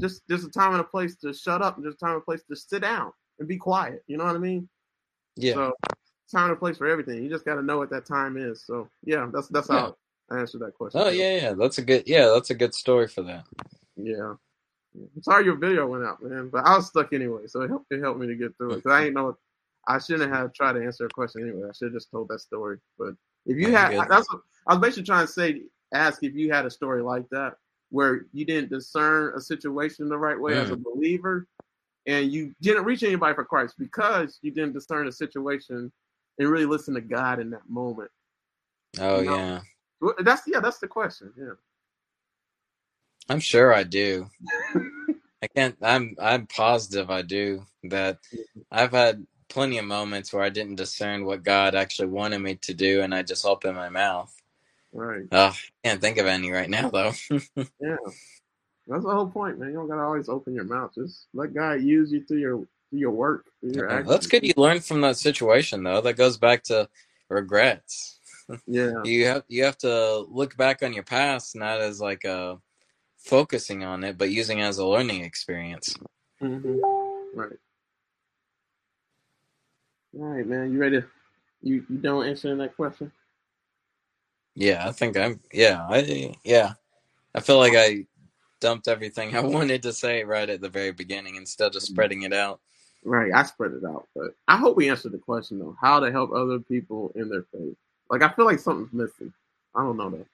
just 0.01 0.23
just 0.29 0.47
a 0.47 0.51
time 0.51 0.73
and 0.73 0.81
a 0.81 0.85
place 0.85 1.17
to 1.17 1.33
shut 1.33 1.63
up, 1.63 1.77
and 1.77 1.85
just 1.85 1.97
a 1.97 2.01
time 2.01 2.15
and 2.15 2.23
a 2.23 2.25
place 2.25 2.43
to 2.49 2.57
sit 2.57 2.83
down 2.83 3.13
and 3.39 3.49
be 3.49 3.57
quiet. 3.57 4.03
You 4.07 4.17
know 4.17 4.25
what 4.25 4.37
I 4.37 4.39
mean? 4.39 4.69
Yeah. 5.37 5.55
So 5.55 5.75
time 6.31 6.51
and 6.51 6.59
place 6.59 6.79
for 6.79 6.87
everything. 6.87 7.23
You 7.23 7.31
just 7.31 7.45
got 7.45 7.57
to 7.57 7.63
know 7.63 7.79
what 7.79 7.91
that 7.91 8.07
time 8.07 8.37
is. 8.37 8.65
So 8.65 8.89
yeah, 9.05 9.29
that's 9.33 9.49
that's 9.49 9.69
how 9.69 9.97
I 10.31 10.39
answered 10.41 10.61
that 10.63 10.75
question. 10.75 11.01
Oh, 11.01 11.09
yeah, 11.09 11.37
yeah. 11.37 11.53
That's 11.55 11.79
a 11.79 11.83
good. 11.83 12.05
Yeah, 12.07 12.29
that's 12.29 12.51
a 12.51 12.55
good 12.55 12.75
story 12.75 13.09
for 13.09 13.23
that. 13.23 13.45
Yeah. 13.97 14.35
I'm 15.17 15.23
sorry 15.23 15.45
your 15.45 15.57
video 15.57 15.87
went 15.87 16.05
out, 16.05 16.23
man, 16.23 16.49
but 16.49 16.67
I 16.67 16.77
was 16.77 16.87
stuck 16.87 17.13
anyway, 17.13 17.47
so 17.47 17.63
it 17.63 17.69
helped, 17.69 17.87
it 17.91 18.01
helped 18.01 18.21
me 18.21 18.27
to 18.27 18.35
get 18.35 18.57
through 18.57 18.73
it. 18.73 18.83
Cause 18.83 18.93
I 18.93 19.05
ain't 19.07 19.15
know 19.15 19.37
I 19.87 19.99
shouldn't 19.99 20.33
have 20.33 20.53
tried 20.53 20.75
to 20.75 20.85
answer 20.85 21.07
a 21.07 21.09
question 21.09 21.43
anyway. 21.43 21.69
I 21.69 21.73
should 21.73 21.87
have 21.87 21.95
just 21.95 22.11
told 22.11 22.29
that 22.29 22.41
story. 22.41 22.79
But 22.99 23.15
if 23.47 23.57
you 23.57 23.75
had, 23.75 23.91
good. 23.93 24.07
that's 24.09 24.31
what 24.33 24.43
I 24.67 24.75
was 24.75 24.81
basically 24.83 25.05
trying 25.05 25.27
to 25.27 25.33
say. 25.33 25.63
Ask 25.95 26.23
if 26.23 26.35
you 26.35 26.53
had 26.53 26.67
a 26.67 26.71
story 26.71 27.01
like 27.03 27.27
that 27.31 27.55
where 27.91 28.27
you 28.35 28.45
didn't 28.45 28.69
discern 28.69 29.33
a 29.35 29.41
situation 29.41 30.07
the 30.11 30.19
right 30.19 30.39
way 30.39 30.53
as 30.55 30.71
a 30.71 30.77
Mm. 30.77 30.83
believer, 30.85 31.47
and 32.07 32.31
you 32.31 32.55
didn't 32.61 32.85
reach 32.85 33.03
anybody 33.03 33.35
for 33.35 33.45
Christ 33.45 33.77
because 33.79 34.39
you 34.43 34.51
didn't 34.51 34.75
discern 34.75 35.09
a 35.09 35.13
situation 35.13 35.91
and 36.39 36.49
really 36.51 36.67
listen 36.67 36.93
to 36.95 37.01
God 37.01 37.41
in 37.41 37.49
that 37.51 37.67
moment. 37.71 38.11
Oh, 39.01 39.23
No. 39.23 39.35
yeah. 39.37 39.61
That's 40.19 40.43
yeah, 40.47 40.61
that's 40.61 40.79
the 40.79 40.89
question. 40.89 41.33
Yeah. 41.39 41.53
I'm 43.31 43.41
sure 43.41 43.73
I 43.75 43.83
do. 43.83 44.29
I 45.43 45.47
can't. 45.47 45.77
I'm. 45.83 46.17
I'm 46.21 46.47
positive 46.47 47.11
I 47.11 47.23
do. 47.23 47.65
That 47.85 48.19
mm-hmm. 48.25 48.61
I've 48.71 48.93
had 48.93 49.27
plenty 49.49 49.79
of 49.79 49.85
moments 49.85 50.33
where 50.33 50.43
I 50.43 50.49
didn't 50.49 50.77
discern 50.77 51.25
what 51.25 51.43
God 51.43 51.75
actually 51.75 52.09
wanted 52.09 52.39
me 52.41 52.57
to 52.57 52.75
do, 52.75 53.03
and 53.03 53.15
I 53.15 53.23
just 53.23 53.47
opened 53.47 53.77
my 53.77 53.89
mouth. 53.89 54.35
Right. 54.93 55.25
Oh, 55.33 55.55
can't 55.85 56.01
think 56.01 56.19
of 56.19 56.27
any 56.27 56.51
right 56.51 56.71
now 56.71 56.91
though. 56.91 57.13
Yeah. 57.81 57.97
That's 58.87 59.05
the 59.05 59.11
whole 59.11 59.29
point, 59.29 59.59
man. 59.59 59.69
You 59.69 59.75
don't 59.75 59.89
gotta 59.89 60.01
always 60.01 60.31
open 60.31 60.55
your 60.55 60.65
mouth. 60.65 60.93
Just 60.95 61.27
let 61.35 61.53
God 61.53 61.83
use 61.83 62.11
you 62.11 62.25
through 62.25 62.39
your 62.39 62.57
through 62.89 62.99
your 62.99 63.11
work, 63.11 63.45
through 63.61 63.73
your 63.75 63.91
actions. 63.91 64.09
That's 64.09 64.27
good. 64.27 64.45
You 64.45 64.55
learned 64.57 64.83
from 64.83 65.03
that 65.03 65.19
situation, 65.19 65.83
though. 65.83 66.01
That 66.01 66.17
goes 66.17 66.39
back 66.39 66.65
to 66.65 66.89
regrets. 67.29 68.15
Yeah. 68.67 69.03
You 69.05 69.27
have 69.27 69.43
you 69.49 69.65
have 69.65 69.77
to 69.79 70.21
look 70.21 70.57
back 70.57 70.83
on 70.83 70.95
your 70.95 71.03
past, 71.03 71.55
not 71.55 71.83
as 71.83 72.01
like 72.01 72.25
a 72.25 72.59
focusing 73.29 73.85
on 73.85 74.05
it, 74.05 74.19
but 74.19 74.31
using 74.31 74.59
it 74.59 74.65
as 74.65 74.79
a 74.79 74.87
learning 74.87 75.25
experience. 75.25 75.95
hmm 76.41 76.81
Right. 77.35 77.59
All 80.19 80.25
right, 80.25 80.47
man. 80.47 80.73
You 80.73 80.79
ready? 80.81 81.01
To, 81.01 81.07
you 81.63 81.85
you 81.89 81.99
done 81.99 82.27
answering 82.27 82.59
that 82.59 82.75
question? 82.75 83.13
Yeah, 84.55 84.89
I 84.89 84.93
think 84.93 85.17
I'm. 85.17 85.41
Yeah, 85.53 85.87
I 85.89 86.35
yeah. 86.45 86.73
I 87.35 87.41
feel 87.41 87.59
like 87.59 87.75
I 87.77 88.07
dumped 88.61 88.89
everything 88.89 89.37
I 89.37 89.41
wanted 89.41 89.83
to 89.85 89.93
say 89.93 90.25
right 90.25 90.49
at 90.49 90.61
the 90.61 90.69
very 90.69 90.93
beginning 90.93 91.37
instead 91.37 91.77
of 91.77 91.83
spreading 91.83 92.23
it 92.23 92.33
out. 92.33 92.61
Right. 93.05 93.33
I 93.33 93.45
spread 93.45 93.73
it 93.73 93.85
out, 93.85 94.09
but 94.15 94.35
I 94.49 94.57
hope 94.57 94.77
we 94.77 94.89
answered 94.91 95.13
the 95.13 95.19
question 95.19 95.59
though. 95.59 95.77
How 95.81 96.01
to 96.01 96.11
help 96.11 96.33
other 96.33 96.59
people 96.59 97.13
in 97.15 97.29
their 97.29 97.45
faith? 97.53 97.77
Like 98.11 98.23
I 98.23 98.31
feel 98.31 98.47
like 98.47 98.59
something's 98.59 98.93
missing. 98.93 99.33
I 99.75 99.83
don't 99.83 99.97
know 99.99 100.11
though. 100.11 100.27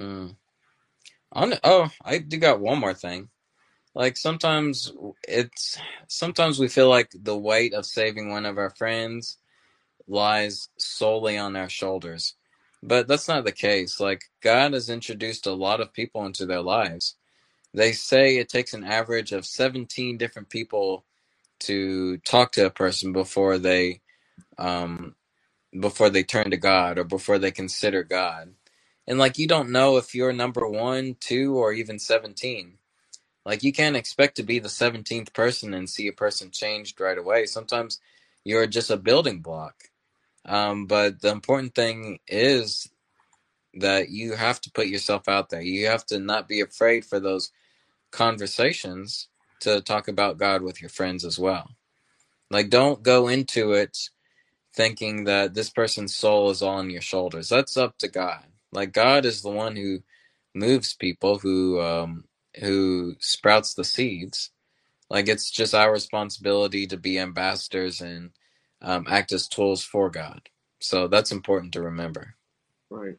Mm. 0.00 0.36
On 1.32 1.54
oh, 1.64 1.90
I 2.04 2.18
do 2.18 2.38
got 2.38 2.60
one 2.60 2.80
more 2.80 2.94
thing. 2.94 3.30
Like 3.94 4.16
sometimes 4.16 4.92
it's 5.28 5.78
sometimes 6.08 6.58
we 6.60 6.68
feel 6.68 6.88
like 6.88 7.10
the 7.14 7.38
weight 7.38 7.74
of 7.74 7.86
saving 7.86 8.30
one 8.30 8.46
of 8.46 8.58
our 8.58 8.70
friends 8.70 9.38
lies 10.08 10.68
solely 10.78 11.38
on 11.38 11.56
our 11.56 11.68
shoulders. 11.70 12.36
But 12.82 13.08
that's 13.08 13.28
not 13.28 13.44
the 13.44 13.52
case. 13.52 14.00
Like 14.00 14.24
God 14.42 14.74
has 14.74 14.90
introduced 14.90 15.46
a 15.46 15.54
lot 15.54 15.80
of 15.80 15.92
people 15.94 16.26
into 16.26 16.46
their 16.46 16.62
lives. 16.62 17.16
They 17.74 17.92
say 17.92 18.38
it 18.38 18.48
takes 18.50 18.74
an 18.74 18.84
average 18.84 19.32
of 19.32 19.46
17 19.46 20.18
different 20.18 20.50
people 20.50 21.04
to 21.60 22.18
talk 22.18 22.52
to 22.52 22.66
a 22.66 22.70
person 22.70 23.12
before 23.12 23.58
they 23.58 24.00
um 24.58 25.16
before 25.78 26.10
they 26.10 26.24
turn 26.24 26.50
to 26.50 26.56
God 26.58 26.98
or 26.98 27.04
before 27.04 27.38
they 27.38 27.52
consider 27.52 28.04
God. 28.04 28.54
And 29.06 29.18
like 29.18 29.38
you 29.38 29.48
don't 29.48 29.70
know 29.70 29.98
if 29.98 30.14
you're 30.14 30.32
number 30.32 30.68
1, 30.68 31.16
2 31.20 31.56
or 31.56 31.72
even 31.72 31.98
17. 31.98 32.78
Like 33.46 33.62
you 33.64 33.72
can't 33.72 33.96
expect 33.96 34.36
to 34.36 34.44
be 34.44 34.58
the 34.60 34.68
17th 34.68 35.32
person 35.34 35.74
and 35.74 35.90
see 35.90 36.08
a 36.08 36.12
person 36.12 36.50
changed 36.50 37.00
right 37.00 37.18
away. 37.18 37.46
Sometimes 37.46 38.00
you're 38.44 38.66
just 38.68 38.90
a 38.90 38.98
building 38.98 39.40
block. 39.40 39.84
Um, 40.46 40.86
but 40.86 41.22
the 41.22 41.30
important 41.30 41.74
thing 41.74 42.20
is 42.28 42.88
that 43.74 44.10
you 44.10 44.34
have 44.34 44.60
to 44.62 44.70
put 44.72 44.88
yourself 44.88 45.28
out 45.28 45.50
there. 45.50 45.62
You 45.62 45.86
have 45.88 46.06
to 46.06 46.18
not 46.18 46.48
be 46.48 46.60
afraid 46.60 47.04
for 47.04 47.20
those 47.20 47.52
conversations 48.12 49.28
to 49.60 49.80
talk 49.82 50.08
about 50.08 50.38
God 50.38 50.62
with 50.62 50.80
your 50.82 50.90
friends 50.90 51.24
as 51.24 51.38
well. 51.38 51.70
Like, 52.50 52.70
don't 52.70 53.02
go 53.02 53.28
into 53.28 53.72
it 53.72 53.98
thinking 54.74 55.24
that 55.24 55.54
this 55.54 55.70
person's 55.70 56.14
soul 56.16 56.50
is 56.50 56.62
all 56.62 56.78
on 56.78 56.90
your 56.90 57.02
shoulders. 57.02 57.50
That's 57.50 57.76
up 57.76 57.98
to 57.98 58.08
God. 58.08 58.44
Like, 58.72 58.92
God 58.92 59.24
is 59.26 59.42
the 59.42 59.50
one 59.50 59.76
who 59.76 60.00
moves 60.54 60.94
people, 60.94 61.38
who 61.38 61.80
um, 61.80 62.24
who 62.60 63.14
sprouts 63.20 63.74
the 63.74 63.84
seeds. 63.84 64.50
Like 65.10 65.28
it's 65.28 65.50
just 65.50 65.74
our 65.74 65.92
responsibility 65.92 66.86
to 66.86 66.96
be 66.96 67.18
ambassadors 67.18 68.00
and 68.00 68.30
um, 68.80 69.06
act 69.08 69.32
as 69.32 69.46
tools 69.46 69.82
for 69.84 70.10
God. 70.10 70.48
So 70.80 71.06
that's 71.06 71.32
important 71.32 71.72
to 71.74 71.82
remember. 71.82 72.34
Right. 72.90 73.16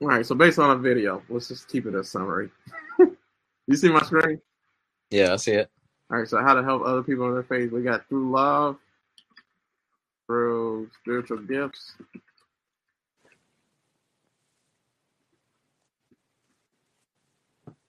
All 0.00 0.08
right. 0.08 0.26
So 0.26 0.34
based 0.34 0.58
on 0.58 0.70
a 0.70 0.78
video, 0.80 1.22
let's 1.28 1.48
just 1.48 1.68
keep 1.68 1.86
it 1.86 1.94
a 1.94 2.04
summary. 2.04 2.50
you 2.98 3.76
see 3.76 3.90
my 3.90 4.02
screen? 4.02 4.40
Yeah, 5.10 5.34
I 5.34 5.36
see 5.36 5.52
it. 5.52 5.70
All 6.10 6.18
right. 6.18 6.28
So 6.28 6.40
how 6.42 6.54
to 6.54 6.62
help 6.64 6.82
other 6.84 7.02
people 7.02 7.28
in 7.28 7.34
their 7.34 7.44
faith? 7.44 7.72
We 7.72 7.82
got 7.82 8.08
through 8.08 8.30
love, 8.30 8.76
through 10.26 10.90
spiritual 11.00 11.38
gifts. 11.38 11.94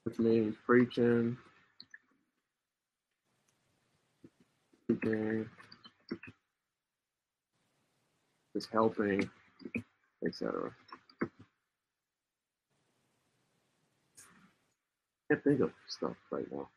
Which 0.04 0.18
means 0.18 0.54
preaching, 0.66 1.36
teaching, 4.86 5.48
just 8.54 8.70
helping, 8.70 9.28
etc. 10.26 10.70
Can't 15.30 15.42
think 15.42 15.60
of 15.60 15.72
stuff 15.88 16.16
right 16.30 16.44
now. 16.52 16.68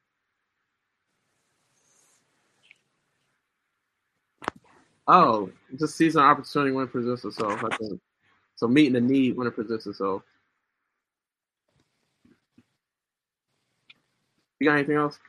Oh, 5.10 5.50
just 5.78 5.96
seize 5.96 6.16
an 6.16 6.24
opportunity 6.24 6.72
when 6.72 6.86
it 6.86 6.92
presents 6.92 7.26
itself. 7.26 7.62
I 7.64 7.76
think 7.76 8.00
so. 8.56 8.68
Meeting 8.68 8.94
the 8.94 9.02
need 9.02 9.36
when 9.38 9.48
it 9.48 9.56
presents 9.56 9.86
itself. 9.86 10.24
You 14.60 14.70
got 14.70 14.76
anything 14.78 14.98
else? 14.98 15.20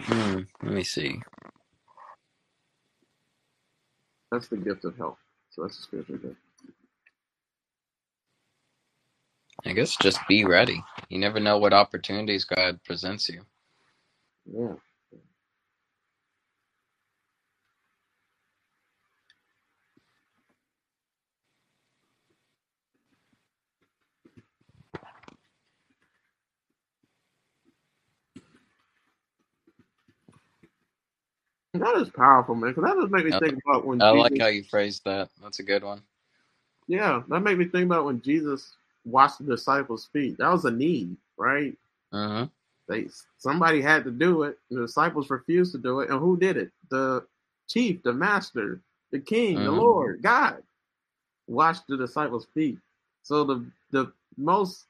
Hmm, 0.00 0.40
let 0.62 0.72
me 0.74 0.84
see. 0.84 1.20
That's 4.32 4.48
the 4.48 4.56
gift 4.58 4.84
of 4.84 4.96
help. 4.96 5.18
So 5.50 5.62
that's 5.62 5.76
the 5.78 5.82
spiritual 5.84 6.18
gift. 6.18 6.36
I 9.66 9.72
guess 9.72 9.96
just 9.96 10.20
be 10.28 10.44
ready. 10.44 10.82
You 11.10 11.18
never 11.18 11.40
know 11.40 11.58
what 11.58 11.74
opportunities 11.74 12.44
God 12.44 12.80
presents 12.84 13.28
you. 13.28 13.42
Yeah. 14.46 14.74
That 31.80 31.96
is 31.98 32.10
powerful, 32.10 32.54
man. 32.56 32.72
Because 32.74 32.84
that 32.84 33.00
just 33.00 33.12
make 33.12 33.26
me 33.26 33.32
I, 33.32 33.40
think 33.40 33.60
about 33.66 33.86
when 33.86 34.04
I 34.04 34.10
Jesus, 34.10 34.12
like 34.12 34.38
how 34.38 34.48
you 34.48 34.64
phrased 34.64 35.04
that. 35.06 35.30
That's 35.42 35.60
a 35.60 35.64
good 35.64 35.84
one. 35.84 36.02
yeah, 36.88 37.22
that 37.28 37.40
made 37.40 37.58
me 37.58 37.66
think 37.66 37.86
about 37.86 38.06
when 38.06 38.22
Jesus 38.22 38.72
washed 39.04 39.38
the 39.38 39.44
disciples' 39.56 40.08
feet. 40.12 40.38
That 40.38 40.52
was 40.52 40.64
a 40.66 40.70
need, 40.70 41.16
right? 41.38 41.74
Uh-huh. 42.12 42.46
They 42.88 43.06
somebody 43.38 43.82
had 43.82 44.04
to 44.04 44.10
do 44.10 44.44
it. 44.44 44.58
The 44.70 44.82
disciples 44.82 45.30
refused 45.30 45.72
to 45.72 45.78
do 45.78 46.00
it, 46.00 46.10
and 46.10 46.20
who 46.20 46.36
did 46.38 46.56
it? 46.58 46.70
The 46.90 47.26
chief, 47.68 48.02
the 48.02 48.12
master, 48.12 48.80
the 49.12 49.20
king, 49.20 49.64
the 49.64 49.70
Mhm. 49.70 49.78
Lord, 49.82 50.22
God, 50.22 50.62
washed 51.48 51.86
the 51.88 51.96
disciples' 51.98 52.48
feet. 52.54 52.78
So 53.22 53.44
the 53.44 53.66
the 53.92 54.12
most, 54.38 54.86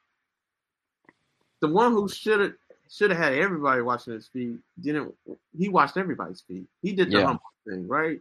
the 1.60 1.68
one 1.68 1.92
who 1.92 2.08
should 2.08 2.40
have 2.40 2.54
should 2.90 3.10
have 3.10 3.18
had 3.18 3.32
everybody 3.34 3.82
watching 3.82 4.12
his 4.14 4.28
feet 4.28 4.56
didn't. 4.80 5.14
He 5.56 5.68
watched 5.68 5.96
everybody's 5.96 6.40
feet. 6.42 6.66
He 6.82 6.92
did 6.92 7.10
the 7.10 7.18
Yeah. 7.18 7.26
humble 7.26 7.42
thing, 7.66 7.86
right? 7.88 8.20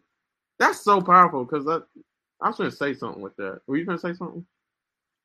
That's 0.60 0.82
so 0.82 1.02
powerful 1.02 1.46
because 1.46 1.68
I, 1.68 1.80
I 2.42 2.50
was 2.50 2.58
going 2.58 2.70
to 2.70 2.76
say 2.76 2.94
something 2.94 3.22
with 3.22 3.36
that. 3.38 3.62
Were 3.68 3.78
you 3.78 3.86
going 3.86 3.98
to 3.98 4.02
say 4.02 4.14
something? 4.14 4.46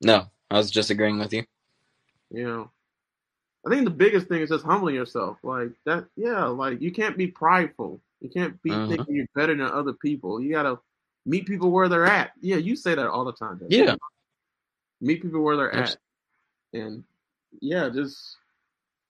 No, 0.01 0.27
I 0.51 0.57
was 0.59 0.71
just 0.71 0.91
agreeing 0.91 1.19
with 1.19 1.33
you. 1.33 1.45
You 2.31 2.45
know, 2.45 2.71
I 3.67 3.71
think 3.71 3.85
the 3.85 3.91
biggest 3.91 4.27
thing 4.29 4.43
is 4.43 4.49
just 4.51 4.65
humbling 4.65 4.95
yourself. 4.95 5.39
Like 5.43 5.71
that, 5.85 6.07
yeah. 6.17 6.45
Like 6.47 6.81
you 6.81 6.91
can't 6.93 7.17
be 7.17 7.27
prideful. 7.27 8.01
You 8.21 8.29
can't 8.31 8.61
be 8.63 8.71
Mhm. 8.71 8.89
thinking 8.89 9.15
you're 9.17 9.27
better 9.35 9.55
than 9.55 9.67
other 9.67 9.93
people. 9.93 10.41
You 10.41 10.51
gotta 10.51 10.79
meet 11.27 11.47
people 11.47 11.71
where 11.71 11.89
they're 11.89 12.07
at. 12.07 12.33
Yeah, 12.41 12.57
you 12.57 12.75
say 12.77 12.95
that 12.95 13.09
all 13.09 13.25
the 13.25 13.33
time. 13.33 13.59
Dave. 13.59 13.71
Yeah. 13.71 13.97
meet 15.01 15.21
people 15.23 15.41
where 15.43 15.57
they're 15.57 15.75
at, 15.75 15.97
and 16.75 17.03
yeah, 17.61 17.89
just 17.89 18.37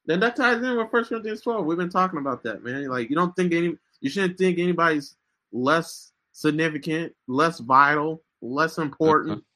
then 0.07 0.21
that 0.21 0.37
ties 0.37 0.63
in 0.63 0.77
with 0.77 0.91
First 0.91 1.11
Corinthians 1.11 1.43
twelve. 1.43 1.65
We've 1.65 1.79
been 1.79 1.91
talking 1.91 2.19
about 2.19 2.43
that, 2.45 2.65
man. 2.65 2.87
Like 2.89 3.11
you 3.11 3.17
don't 3.17 3.35
think 3.37 3.53
any, 3.53 3.77
you 4.01 4.11
shouldn't 4.11 4.39
think 4.39 4.59
anybody's 4.59 5.17
less 5.53 6.13
significant, 6.33 7.15
less 7.29 7.59
vital, 7.61 8.23
less 8.41 8.79
important. 8.79 9.45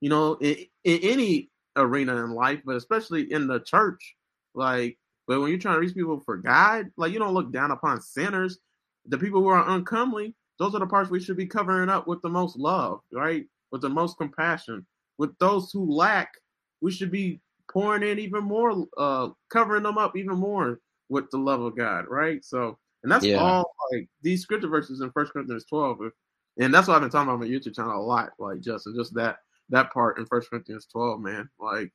You 0.00 0.10
know, 0.10 0.34
in, 0.34 0.56
in 0.82 0.98
any 1.02 1.50
arena 1.76 2.24
in 2.24 2.32
life, 2.32 2.60
but 2.64 2.76
especially 2.76 3.32
in 3.32 3.46
the 3.46 3.60
church. 3.60 4.16
Like, 4.54 4.98
but 5.26 5.40
when 5.40 5.48
you're 5.48 5.58
trying 5.58 5.76
to 5.76 5.80
reach 5.80 5.94
people 5.94 6.20
for 6.20 6.36
God, 6.36 6.90
like 6.96 7.12
you 7.12 7.18
don't 7.18 7.34
look 7.34 7.52
down 7.52 7.70
upon 7.70 8.00
sinners. 8.00 8.58
The 9.06 9.16
people 9.16 9.40
who 9.40 9.48
are 9.48 9.68
uncomely, 9.68 10.34
those 10.58 10.74
are 10.74 10.78
the 10.78 10.86
parts 10.86 11.10
we 11.10 11.20
should 11.20 11.36
be 11.36 11.46
covering 11.46 11.88
up 11.88 12.06
with 12.06 12.22
the 12.22 12.28
most 12.28 12.58
love, 12.58 13.00
right? 13.12 13.46
With 13.70 13.80
the 13.80 13.88
most 13.88 14.18
compassion. 14.18 14.84
With 15.18 15.36
those 15.38 15.70
who 15.72 15.90
lack, 15.90 16.34
we 16.80 16.92
should 16.92 17.10
be 17.10 17.40
pouring 17.70 18.02
in 18.02 18.18
even 18.18 18.44
more, 18.44 18.86
uh, 18.96 19.30
covering 19.50 19.82
them 19.82 19.98
up 19.98 20.16
even 20.16 20.36
more 20.36 20.80
with 21.08 21.30
the 21.30 21.38
love 21.38 21.60
of 21.60 21.76
God, 21.76 22.06
right? 22.08 22.44
So, 22.44 22.78
and 23.02 23.12
that's 23.12 23.24
Yeah. 23.24 23.40
all 23.40 23.74
like 23.92 24.08
these 24.22 24.42
scripture 24.42 24.68
verses 24.68 25.00
in 25.00 25.10
First 25.10 25.32
Corinthians 25.32 25.64
12. 25.66 26.02
If, 26.02 26.12
and 26.58 26.72
that's 26.72 26.88
what 26.88 26.94
I've 26.94 27.00
been 27.02 27.10
talking 27.10 27.28
about 27.28 27.34
on 27.34 27.40
my 27.40 27.46
YouTube 27.46 27.74
channel 27.74 28.00
a 28.00 28.02
lot, 28.02 28.30
like 28.38 28.60
Justin, 28.60 28.94
just 28.96 29.14
that 29.14 29.38
that 29.70 29.92
part 29.92 30.18
in 30.18 30.26
First 30.26 30.50
Corinthians 30.50 30.86
12, 30.86 31.20
man. 31.20 31.48
Like, 31.58 31.92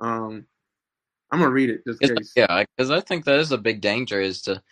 um, 0.00 0.46
I'm 1.30 1.40
gonna 1.40 1.50
read 1.50 1.70
it 1.70 1.84
just 1.86 2.02
in 2.02 2.16
case. 2.16 2.32
yeah, 2.36 2.64
because 2.76 2.90
I 2.90 3.00
think 3.00 3.24
that 3.24 3.38
is 3.38 3.52
a 3.52 3.58
big 3.58 3.80
danger 3.80 4.20
is 4.20 4.42
to 4.42 4.62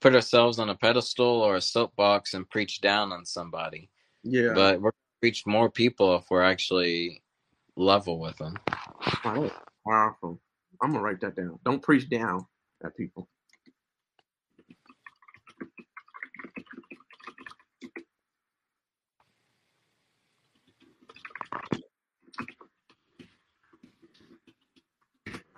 put 0.00 0.14
ourselves 0.14 0.58
on 0.58 0.68
a 0.68 0.74
pedestal 0.74 1.26
or 1.26 1.56
a 1.56 1.60
soapbox 1.60 2.34
and 2.34 2.48
preach 2.50 2.80
down 2.80 3.12
on 3.12 3.24
somebody. 3.24 3.90
Yeah. 4.22 4.52
But 4.54 4.76
we're 4.76 4.90
gonna 4.90 5.22
reach 5.22 5.46
more 5.46 5.70
people 5.70 6.16
if 6.16 6.24
we're 6.30 6.42
actually 6.42 7.22
level 7.76 8.18
with 8.18 8.36
them. 8.36 8.58
Wow, 9.24 9.50
powerful. 9.86 10.40
I'm 10.82 10.92
gonna 10.92 11.02
write 11.02 11.20
that 11.20 11.36
down. 11.36 11.58
Don't 11.64 11.82
preach 11.82 12.08
down 12.10 12.46
at 12.84 12.96
people. 12.96 13.28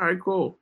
All 0.01 0.07
right, 0.07 0.21
cool. 0.21 0.59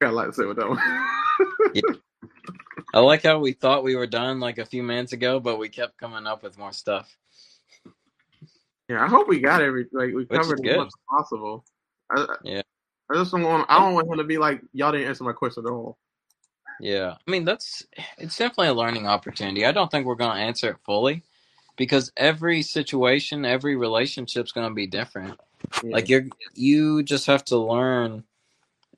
Got 0.00 0.12
a 0.12 0.16
lot 0.16 0.26
to 0.26 0.32
say 0.32 0.46
with 0.46 0.56
that 0.58 0.68
one. 0.68 0.78
I 2.94 3.00
like 3.00 3.22
how 3.22 3.38
we 3.38 3.52
thought 3.52 3.84
we 3.84 3.96
were 3.96 4.06
done 4.06 4.40
like 4.40 4.58
a 4.58 4.66
few 4.66 4.82
minutes 4.82 5.12
ago, 5.12 5.40
but 5.40 5.58
we 5.58 5.68
kept 5.68 5.98
coming 5.98 6.26
up 6.26 6.42
with 6.42 6.58
more 6.58 6.72
stuff. 6.72 7.16
Yeah, 8.92 9.04
I 9.04 9.08
hope 9.08 9.26
we 9.26 9.40
got 9.40 9.62
every 9.62 9.86
like 9.92 10.08
we 10.08 10.24
Which 10.24 10.28
covered 10.28 10.66
as 10.66 10.76
much 10.76 10.86
as 10.86 10.92
possible. 11.08 11.64
I, 12.10 12.26
Yeah. 12.44 12.62
I 13.10 13.14
just 13.14 13.32
don't 13.32 13.42
want 13.42 13.66
I 13.68 13.78
don't 13.78 13.94
want 13.94 14.08
him 14.08 14.18
to 14.18 14.24
be 14.24 14.38
like 14.38 14.60
y'all 14.72 14.92
didn't 14.92 15.08
answer 15.08 15.24
my 15.24 15.32
question 15.32 15.64
at 15.66 15.72
all. 15.72 15.98
Yeah, 16.80 17.14
I 17.26 17.30
mean 17.30 17.44
that's 17.44 17.86
it's 18.18 18.36
definitely 18.36 18.68
a 18.68 18.74
learning 18.74 19.06
opportunity. 19.06 19.64
I 19.64 19.72
don't 19.72 19.90
think 19.90 20.06
we're 20.06 20.14
going 20.14 20.36
to 20.36 20.42
answer 20.42 20.70
it 20.70 20.76
fully 20.84 21.22
because 21.76 22.12
every 22.16 22.62
situation, 22.62 23.44
every 23.44 23.76
relationship's 23.76 24.52
going 24.52 24.68
to 24.68 24.74
be 24.74 24.86
different. 24.86 25.38
Yeah. 25.82 25.94
Like 25.94 26.08
you're 26.08 26.26
you 26.54 27.02
just 27.02 27.26
have 27.26 27.44
to 27.46 27.56
learn 27.56 28.24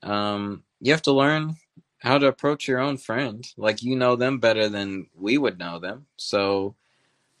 um 0.03 0.63
you 0.81 0.91
have 0.91 1.03
to 1.03 1.11
learn 1.11 1.55
how 1.99 2.17
to 2.17 2.27
approach 2.27 2.67
your 2.67 2.79
own 2.79 2.97
friend. 2.97 3.45
Like 3.57 3.81
you 3.81 3.95
know 3.95 4.15
them 4.15 4.39
better 4.39 4.67
than 4.67 5.07
we 5.15 5.37
would 5.37 5.57
know 5.57 5.79
them. 5.79 6.05
So 6.17 6.75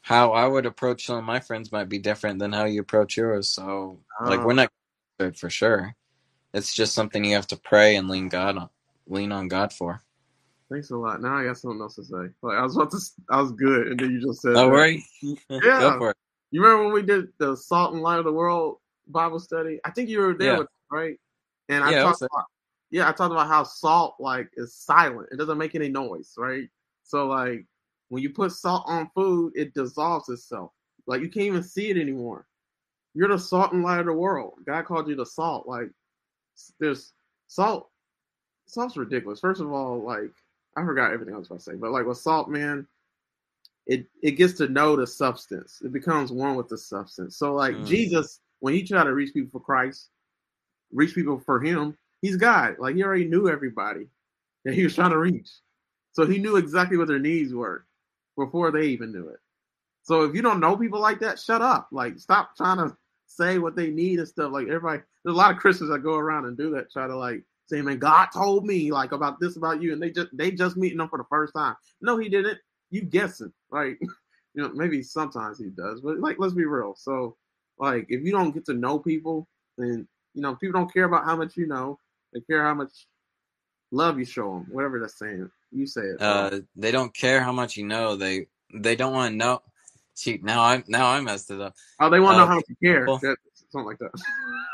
how 0.05 0.33
I 0.33 0.45
would 0.45 0.67
approach 0.67 1.07
some 1.07 1.17
of 1.17 1.23
my 1.23 1.39
friends 1.39 1.71
might 1.71 1.89
be 1.89 1.97
different 1.97 2.37
than 2.37 2.51
how 2.51 2.65
you 2.65 2.79
approach 2.79 3.17
yours. 3.17 3.49
So 3.49 3.97
like 4.23 4.39
Ah. 4.39 4.45
we're 4.45 4.53
not 4.53 4.69
gonna 4.69 5.25
answer 5.25 5.29
it 5.33 5.39
for 5.39 5.49
sure. 5.49 5.95
It's 6.53 6.75
just 6.75 6.93
something 6.93 7.25
you 7.25 7.33
have 7.33 7.47
to 7.47 7.57
pray 7.57 7.95
and 7.95 8.07
lean 8.07 8.29
God 8.29 8.55
on, 8.55 8.69
lean 9.07 9.31
on 9.31 9.47
God 9.47 9.73
for. 9.73 10.03
Thanks 10.71 10.91
a 10.91 10.95
lot. 10.95 11.23
Now 11.23 11.37
I 11.37 11.45
got 11.45 11.57
something 11.57 11.81
else 11.81 11.95
to 11.95 12.03
say. 12.03 12.29
Like 12.43 12.55
I 12.55 12.61
was 12.61 12.75
about 12.75 12.91
to, 12.91 12.99
I 13.31 13.41
was 13.41 13.51
good, 13.53 13.87
and 13.87 13.99
then 13.99 14.11
you 14.11 14.21
just 14.21 14.43
said, 14.43 14.53
Don't 14.53 14.69
that. 14.69 14.75
worry. 14.75 15.03
Yeah. 15.49 15.79
Go 15.79 15.97
for 15.97 16.11
it. 16.11 16.17
You 16.51 16.61
remember 16.61 16.83
when 16.83 16.93
we 16.93 17.01
did 17.01 17.29
the 17.39 17.57
Salt 17.57 17.93
and 17.93 18.03
Light 18.03 18.19
of 18.19 18.25
the 18.25 18.31
World 18.31 18.77
Bible 19.07 19.39
study? 19.39 19.79
I 19.83 19.89
think 19.89 20.09
you 20.09 20.19
were 20.19 20.35
there 20.35 20.51
Yeah. 20.51 20.57
with 20.59 20.67
right. 20.91 21.19
And 21.67 21.83
I 21.83 21.89
Yeah, 21.89 22.03
talked 22.03 22.21
about 22.21 22.45
yeah, 22.91 23.09
I 23.09 23.11
talked 23.11 23.31
about 23.31 23.47
how 23.47 23.63
salt 23.63 24.17
like 24.19 24.51
is 24.55 24.75
silent. 24.75 25.29
It 25.31 25.37
doesn't 25.37 25.57
make 25.57 25.73
any 25.73 25.89
noise, 25.89 26.35
right? 26.37 26.69
So 27.03 27.25
like 27.25 27.65
when 28.09 28.21
you 28.21 28.29
put 28.29 28.51
salt 28.51 28.83
on 28.87 29.09
food, 29.15 29.53
it 29.55 29.73
dissolves 29.73 30.29
itself. 30.29 30.71
Like 31.07 31.21
you 31.21 31.29
can't 31.29 31.45
even 31.45 31.63
see 31.63 31.89
it 31.89 31.97
anymore. 31.97 32.47
You're 33.13 33.29
the 33.29 33.39
salt 33.39 33.73
and 33.73 33.83
light 33.83 33.99
of 33.99 34.05
the 34.05 34.13
world. 34.13 34.53
God 34.65 34.85
called 34.85 35.07
you 35.07 35.15
the 35.15 35.25
salt. 35.25 35.67
Like 35.67 35.89
there's 36.79 37.13
salt. 37.47 37.89
Salt's 38.67 38.97
ridiculous. 38.97 39.39
First 39.39 39.61
of 39.61 39.71
all, 39.71 40.03
like 40.03 40.31
I 40.75 40.83
forgot 40.83 41.13
everything 41.13 41.33
I 41.33 41.37
was 41.37 41.47
about 41.47 41.59
to 41.59 41.63
say, 41.63 41.75
but 41.75 41.91
like 41.91 42.05
with 42.05 42.17
salt, 42.17 42.49
man, 42.49 42.87
it 43.87 44.07
it 44.21 44.31
gets 44.31 44.53
to 44.53 44.67
know 44.67 44.95
the 44.95 45.07
substance. 45.07 45.81
It 45.83 45.93
becomes 45.93 46.31
one 46.31 46.55
with 46.55 46.67
the 46.67 46.77
substance. 46.77 47.37
So 47.37 47.53
like 47.53 47.75
mm. 47.75 47.87
Jesus, 47.87 48.41
when 48.59 48.73
he 48.73 48.83
tried 48.83 49.05
to 49.05 49.13
reach 49.13 49.33
people 49.33 49.59
for 49.59 49.63
Christ, 49.63 50.09
reach 50.91 51.15
people 51.15 51.39
for 51.39 51.61
him, 51.61 51.97
he's 52.21 52.35
God. 52.35 52.75
Like 52.79 52.95
he 52.95 53.03
already 53.03 53.25
knew 53.25 53.47
everybody 53.47 54.07
that 54.65 54.73
he 54.73 54.83
was 54.83 54.95
trying 54.95 55.11
to 55.11 55.19
reach. 55.19 55.49
So 56.13 56.25
he 56.25 56.39
knew 56.39 56.55
exactly 56.55 56.97
what 56.97 57.07
their 57.07 57.19
needs 57.19 57.53
were 57.53 57.85
before 58.37 58.71
they 58.71 58.87
even 58.87 59.11
knew 59.11 59.27
it. 59.29 59.39
So 60.03 60.21
if 60.23 60.35
you 60.35 60.41
don't 60.41 60.59
know 60.59 60.77
people 60.77 60.99
like 60.99 61.19
that, 61.21 61.39
shut 61.39 61.61
up. 61.61 61.87
Like 61.91 62.19
stop 62.19 62.55
trying 62.55 62.77
to 62.77 62.95
say 63.27 63.57
what 63.57 63.75
they 63.75 63.89
need 63.89 64.19
and 64.19 64.27
stuff. 64.27 64.51
Like 64.51 64.67
everybody, 64.67 65.01
there's 65.23 65.35
a 65.35 65.37
lot 65.37 65.51
of 65.51 65.57
Christians 65.57 65.89
that 65.89 65.99
go 66.03 66.15
around 66.15 66.45
and 66.45 66.57
do 66.57 66.69
that, 66.71 66.91
try 66.91 67.07
to 67.07 67.15
like 67.15 67.43
say, 67.67 67.81
"Man, 67.81 67.97
God 67.97 68.27
told 68.27 68.65
me 68.65 68.91
like 68.91 69.11
about 69.11 69.39
this 69.39 69.57
about 69.57 69.81
you," 69.81 69.93
and 69.93 70.01
they 70.01 70.11
just 70.11 70.29
they 70.33 70.51
just 70.51 70.77
meeting 70.77 70.99
them 70.99 71.09
for 71.09 71.17
the 71.17 71.25
first 71.29 71.53
time. 71.53 71.75
No, 72.01 72.17
He 72.17 72.29
didn't. 72.29 72.59
You 72.91 73.01
guessing, 73.01 73.51
right? 73.71 73.97
you 74.01 74.61
know, 74.61 74.69
maybe 74.73 75.01
sometimes 75.01 75.57
He 75.57 75.69
does, 75.69 76.01
but 76.01 76.19
like 76.19 76.37
let's 76.39 76.53
be 76.53 76.65
real. 76.65 76.95
So 76.95 77.35
like 77.79 78.05
if 78.09 78.21
you 78.23 78.31
don't 78.31 78.53
get 78.53 78.65
to 78.65 78.73
know 78.73 78.99
people, 78.99 79.47
then 79.77 80.07
you 80.33 80.41
know 80.41 80.55
people 80.55 80.79
don't 80.79 80.93
care 80.93 81.05
about 81.05 81.25
how 81.25 81.35
much 81.35 81.57
you 81.57 81.67
know. 81.67 81.99
They 82.33 82.41
care 82.41 82.63
how 82.63 82.73
much 82.73 83.07
love 83.91 84.19
you 84.19 84.25
show 84.25 84.51
them. 84.51 84.67
Whatever 84.71 84.99
that's 84.99 85.17
saying, 85.17 85.49
you 85.75 85.87
say 85.87 86.01
it. 86.01 86.21
Uh, 86.21 86.59
they 86.75 86.91
don't 86.91 87.13
care 87.13 87.41
how 87.41 87.51
much 87.51 87.77
you 87.77 87.85
know. 87.85 88.15
They 88.15 88.47
they 88.73 88.95
don't 88.95 89.13
want 89.13 89.33
to 89.33 89.37
know. 89.37 89.61
See, 90.13 90.39
now 90.41 90.61
I 90.61 90.83
now 90.87 91.07
I 91.07 91.19
messed 91.21 91.51
it 91.51 91.59
up. 91.59 91.75
Oh, 91.99 92.09
they 92.09 92.19
want 92.19 92.35
to 92.35 92.37
uh, 92.37 92.41
know 92.41 92.47
how 92.47 92.55
much 92.55 92.65
you 92.69 92.75
care. 92.81 93.05
People, 93.05 93.19
something 93.69 93.85
like 93.85 93.99
that. 93.99 94.11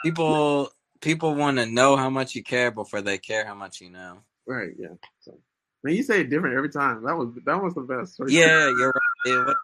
people 0.04 0.72
people 1.02 1.36
want 1.36 1.58
to 1.58 1.66
know 1.66 1.96
how 1.96 2.10
much 2.10 2.36
you 2.36 2.44
care 2.44 2.72
before 2.72 3.02
they 3.02 3.18
care 3.18 3.46
how 3.46 3.56
much 3.56 3.82
you 3.82 3.90
know. 3.90 4.20
Right. 4.46 4.72
Yeah. 4.78 4.94
So, 5.22 5.32
I 5.32 5.88
mean, 5.88 5.98
you 5.98 6.04
say 6.04 6.22
it 6.22 6.30
different 6.30 6.56
every 6.56 6.70
time. 6.70 7.04
That 7.04 7.18
was 7.18 7.30
that 7.46 7.62
was 7.62 7.74
the 7.74 7.82
best. 7.82 8.20
Yeah, 8.28 8.70
you're 8.78 8.94
right. 9.26 9.56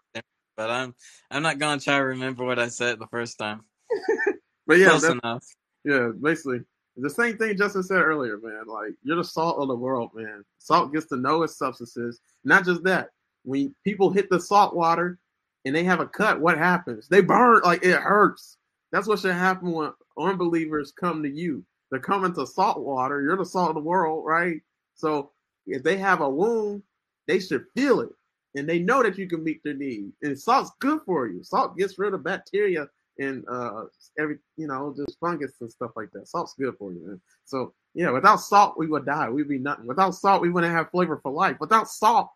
but 0.56 0.70
I'm 0.70 0.94
I'm 1.30 1.42
not 1.42 1.58
gonna 1.58 1.80
try 1.80 1.98
to 1.98 2.04
remember 2.04 2.44
what 2.44 2.58
I 2.58 2.68
said 2.68 2.98
the 2.98 3.06
first 3.06 3.38
time. 3.38 3.62
but 4.66 4.78
yeah, 4.78 4.98
enough. 4.98 5.44
Yeah, 5.84 6.10
basically 6.20 6.60
the 7.02 7.10
same 7.10 7.36
thing 7.36 7.56
Justin 7.56 7.82
said 7.82 8.02
earlier, 8.02 8.38
man. 8.42 8.64
Like 8.66 8.92
you're 9.02 9.16
the 9.16 9.24
salt 9.24 9.58
of 9.58 9.68
the 9.68 9.76
world, 9.76 10.10
man. 10.14 10.44
Salt 10.58 10.92
gets 10.92 11.06
to 11.06 11.16
know 11.16 11.42
its 11.42 11.56
substances. 11.56 12.20
Not 12.44 12.64
just 12.64 12.82
that. 12.84 13.10
When 13.44 13.74
people 13.84 14.10
hit 14.10 14.28
the 14.30 14.40
salt 14.40 14.74
water 14.74 15.18
and 15.64 15.74
they 15.74 15.84
have 15.84 16.00
a 16.00 16.06
cut, 16.06 16.40
what 16.40 16.58
happens? 16.58 17.08
They 17.08 17.20
burn. 17.20 17.60
Like 17.62 17.84
it 17.84 18.00
hurts. 18.00 18.56
That's 18.90 19.06
what 19.06 19.20
should 19.20 19.34
happen 19.34 19.72
when 19.72 19.92
unbelievers 20.18 20.92
come 20.92 21.22
to 21.22 21.28
you. 21.28 21.64
They're 21.90 22.00
coming 22.00 22.34
to 22.34 22.46
salt 22.46 22.80
water. 22.80 23.22
You're 23.22 23.36
the 23.36 23.44
salt 23.44 23.70
of 23.70 23.74
the 23.74 23.80
world, 23.80 24.24
right? 24.26 24.60
So 24.94 25.30
if 25.66 25.82
they 25.82 25.96
have 25.98 26.20
a 26.20 26.28
wound, 26.28 26.82
they 27.26 27.38
should 27.40 27.66
feel 27.76 28.00
it. 28.00 28.10
And 28.56 28.68
they 28.68 28.78
know 28.78 29.02
that 29.02 29.18
you 29.18 29.28
can 29.28 29.44
meet 29.44 29.62
their 29.62 29.74
need. 29.74 30.12
And 30.22 30.38
salt's 30.38 30.72
good 30.80 31.00
for 31.06 31.28
you. 31.28 31.44
Salt 31.44 31.76
gets 31.76 31.98
rid 31.98 32.14
of 32.14 32.24
bacteria 32.24 32.88
and 33.18 33.44
uh 33.48 33.84
every 34.18 34.38
you 34.56 34.66
know, 34.66 34.94
just 34.96 35.18
fungus 35.18 35.52
and 35.60 35.70
stuff 35.70 35.92
like 35.96 36.10
that. 36.12 36.28
Salt's 36.28 36.54
good 36.54 36.74
for 36.78 36.92
you, 36.92 37.00
man. 37.06 37.20
So 37.44 37.74
yeah, 37.94 38.10
without 38.10 38.36
salt 38.36 38.78
we 38.78 38.86
would 38.86 39.06
die. 39.06 39.28
We'd 39.28 39.48
be 39.48 39.58
nothing. 39.58 39.86
Without 39.86 40.14
salt 40.14 40.42
we 40.42 40.50
wouldn't 40.50 40.74
have 40.74 40.90
flavor 40.90 41.18
for 41.22 41.32
life. 41.32 41.56
Without 41.60 41.88
salt, 41.88 42.30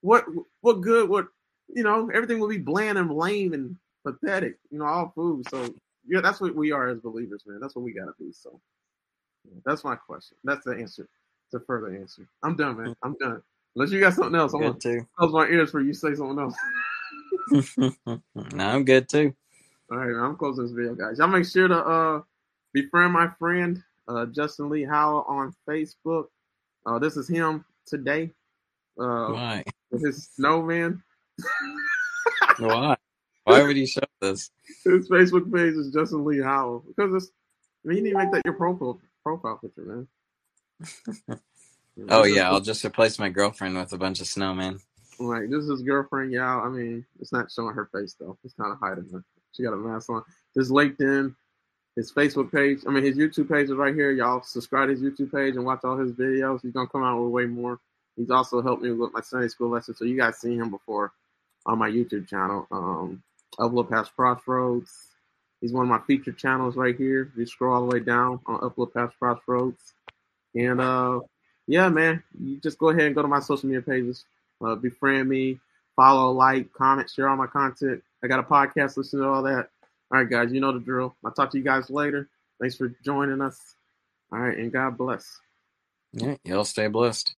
what 0.00 0.24
what 0.60 0.80
good 0.80 1.08
would 1.08 1.26
you 1.68 1.82
know, 1.82 2.10
everything 2.14 2.38
would 2.38 2.50
be 2.50 2.58
bland 2.58 2.98
and 2.98 3.10
lame 3.10 3.52
and 3.52 3.76
pathetic, 4.04 4.58
you 4.70 4.78
know, 4.78 4.86
all 4.86 5.12
food. 5.14 5.48
So 5.50 5.74
yeah, 6.06 6.20
that's 6.20 6.40
what 6.40 6.54
we 6.54 6.72
are 6.72 6.88
as 6.88 7.00
believers, 7.00 7.42
man. 7.46 7.60
That's 7.60 7.74
what 7.74 7.84
we 7.84 7.92
gotta 7.92 8.12
be. 8.18 8.32
So 8.32 8.60
yeah, 9.44 9.58
that's 9.64 9.84
my 9.84 9.96
question. 9.96 10.36
That's 10.44 10.64
the 10.64 10.72
answer. 10.72 11.08
It's 11.46 11.62
a 11.62 11.64
further 11.66 11.94
answer. 11.94 12.28
I'm 12.42 12.56
done, 12.56 12.78
man. 12.78 12.96
I'm 13.02 13.16
done. 13.20 13.42
Unless 13.74 13.92
you 13.92 14.00
got 14.00 14.14
something 14.14 14.34
else, 14.34 14.52
I'm 14.54 14.60
good 14.60 14.82
gonna 14.82 15.06
close 15.18 15.32
my 15.32 15.46
ears 15.48 15.70
for 15.70 15.80
you 15.80 15.92
say 15.92 16.14
something 16.14 16.38
else. 16.38 16.56
no, 18.54 18.66
I'm 18.66 18.84
good 18.84 19.08
too. 19.08 19.34
All 19.88 19.98
right, 19.98 20.08
man, 20.08 20.20
I'm 20.20 20.36
closing 20.36 20.64
this 20.64 20.72
video, 20.72 20.94
guys. 20.96 21.18
Y'all 21.18 21.28
make 21.28 21.46
sure 21.46 21.68
to 21.68 21.76
uh 21.76 22.22
befriend 22.72 23.12
my 23.12 23.28
friend 23.38 23.82
uh 24.08 24.26
Justin 24.26 24.68
Lee 24.68 24.84
Howell 24.84 25.24
on 25.28 25.54
Facebook. 25.68 26.26
Uh 26.84 26.98
this 26.98 27.16
is 27.16 27.28
him 27.28 27.64
today. 27.86 28.32
Uh 28.98 29.28
Why? 29.28 29.64
with 29.90 30.04
his 30.04 30.28
snowman. 30.34 31.02
Why? 32.58 32.96
Why 33.44 33.62
would 33.62 33.76
you 33.76 33.86
show 33.86 34.00
this? 34.20 34.50
His 34.84 35.08
Facebook 35.08 35.52
page 35.54 35.74
is 35.74 35.92
Justin 35.92 36.24
Lee 36.24 36.42
Howell 36.42 36.84
because 36.88 37.14
it's. 37.14 37.32
I 37.84 37.88
mean, 37.88 37.98
you 37.98 38.04
need 38.04 38.10
to 38.10 38.18
make 38.18 38.32
that 38.32 38.42
your 38.44 38.54
profile 38.54 39.00
profile 39.22 39.58
picture, 39.58 40.06
man. 41.28 41.38
oh 42.08 42.24
yeah, 42.24 42.50
I'll 42.50 42.60
just 42.60 42.84
replace 42.84 43.20
my 43.20 43.28
girlfriend 43.28 43.76
with 43.76 43.92
a 43.92 43.98
bunch 43.98 44.20
of 44.20 44.26
snowmen. 44.26 44.80
Like 45.20 45.48
this 45.48 45.62
is 45.62 45.70
his 45.70 45.82
girlfriend. 45.82 46.32
Yeah, 46.32 46.60
I 46.60 46.68
mean, 46.68 47.06
it's 47.20 47.32
not 47.32 47.52
showing 47.52 47.76
her 47.76 47.88
face 47.92 48.16
though. 48.18 48.36
It's 48.42 48.54
kind 48.54 48.72
of 48.72 48.80
hiding 48.80 49.08
her. 49.12 49.24
She 49.56 49.62
got 49.62 49.72
a 49.72 49.76
mask 49.76 50.10
on. 50.10 50.22
His 50.54 50.70
LinkedIn, 50.70 51.34
his 51.96 52.12
Facebook 52.12 52.52
page. 52.52 52.80
I 52.86 52.90
mean, 52.90 53.04
his 53.04 53.16
YouTube 53.16 53.50
page 53.50 53.70
is 53.70 53.76
right 53.76 53.94
here. 53.94 54.10
Y'all 54.10 54.42
subscribe 54.42 54.88
to 54.88 54.94
his 54.94 55.02
YouTube 55.02 55.32
page 55.32 55.56
and 55.56 55.64
watch 55.64 55.80
all 55.84 55.96
his 55.96 56.12
videos. 56.12 56.62
He's 56.62 56.72
gonna 56.72 56.88
come 56.88 57.02
out 57.02 57.22
with 57.22 57.30
way 57.30 57.46
more. 57.46 57.78
He's 58.16 58.30
also 58.30 58.62
helped 58.62 58.82
me 58.82 58.92
with 58.92 59.12
my 59.12 59.20
Sunday 59.20 59.48
school 59.48 59.68
lesson, 59.68 59.94
so 59.94 60.04
you 60.04 60.16
guys 60.16 60.38
seen 60.38 60.60
him 60.60 60.70
before 60.70 61.12
on 61.66 61.78
my 61.78 61.90
YouTube 61.90 62.28
channel. 62.28 62.66
Um, 62.70 63.22
Upload 63.58 63.90
Past 63.90 64.14
Crossroads. 64.14 64.92
He's 65.60 65.72
one 65.72 65.84
of 65.84 65.88
my 65.88 66.00
featured 66.06 66.38
channels 66.38 66.76
right 66.76 66.96
here. 66.96 67.32
You 67.36 67.46
scroll 67.46 67.74
all 67.74 67.86
the 67.86 67.94
way 67.94 68.00
down 68.00 68.40
on 68.46 68.60
Upload 68.60 68.92
Past 68.94 69.18
Crossroads. 69.18 69.94
And 70.54 70.80
uh, 70.80 71.20
yeah, 71.66 71.88
man, 71.88 72.22
you 72.38 72.58
just 72.58 72.78
go 72.78 72.90
ahead 72.90 73.06
and 73.06 73.14
go 73.14 73.22
to 73.22 73.28
my 73.28 73.40
social 73.40 73.68
media 73.68 73.82
pages. 73.82 74.24
Uh, 74.64 74.74
befriend 74.74 75.28
me, 75.28 75.58
follow, 75.96 76.30
like, 76.32 76.72
comment, 76.72 77.10
share 77.10 77.28
all 77.28 77.36
my 77.36 77.46
content. 77.46 78.02
I 78.22 78.28
got 78.28 78.40
a 78.40 78.42
podcast, 78.42 78.96
listen 78.96 79.20
to 79.20 79.26
all 79.26 79.42
that. 79.42 79.70
All 80.12 80.20
right, 80.20 80.28
guys, 80.28 80.52
you 80.52 80.60
know 80.60 80.72
the 80.72 80.80
drill. 80.80 81.16
I'll 81.24 81.32
talk 81.32 81.50
to 81.52 81.58
you 81.58 81.64
guys 81.64 81.90
later. 81.90 82.28
Thanks 82.60 82.76
for 82.76 82.88
joining 83.04 83.40
us. 83.40 83.74
All 84.32 84.38
right, 84.38 84.56
and 84.56 84.72
God 84.72 84.96
bless. 84.96 85.40
Yeah, 86.12 86.36
y'all 86.44 86.64
stay 86.64 86.88
blessed. 86.88 87.34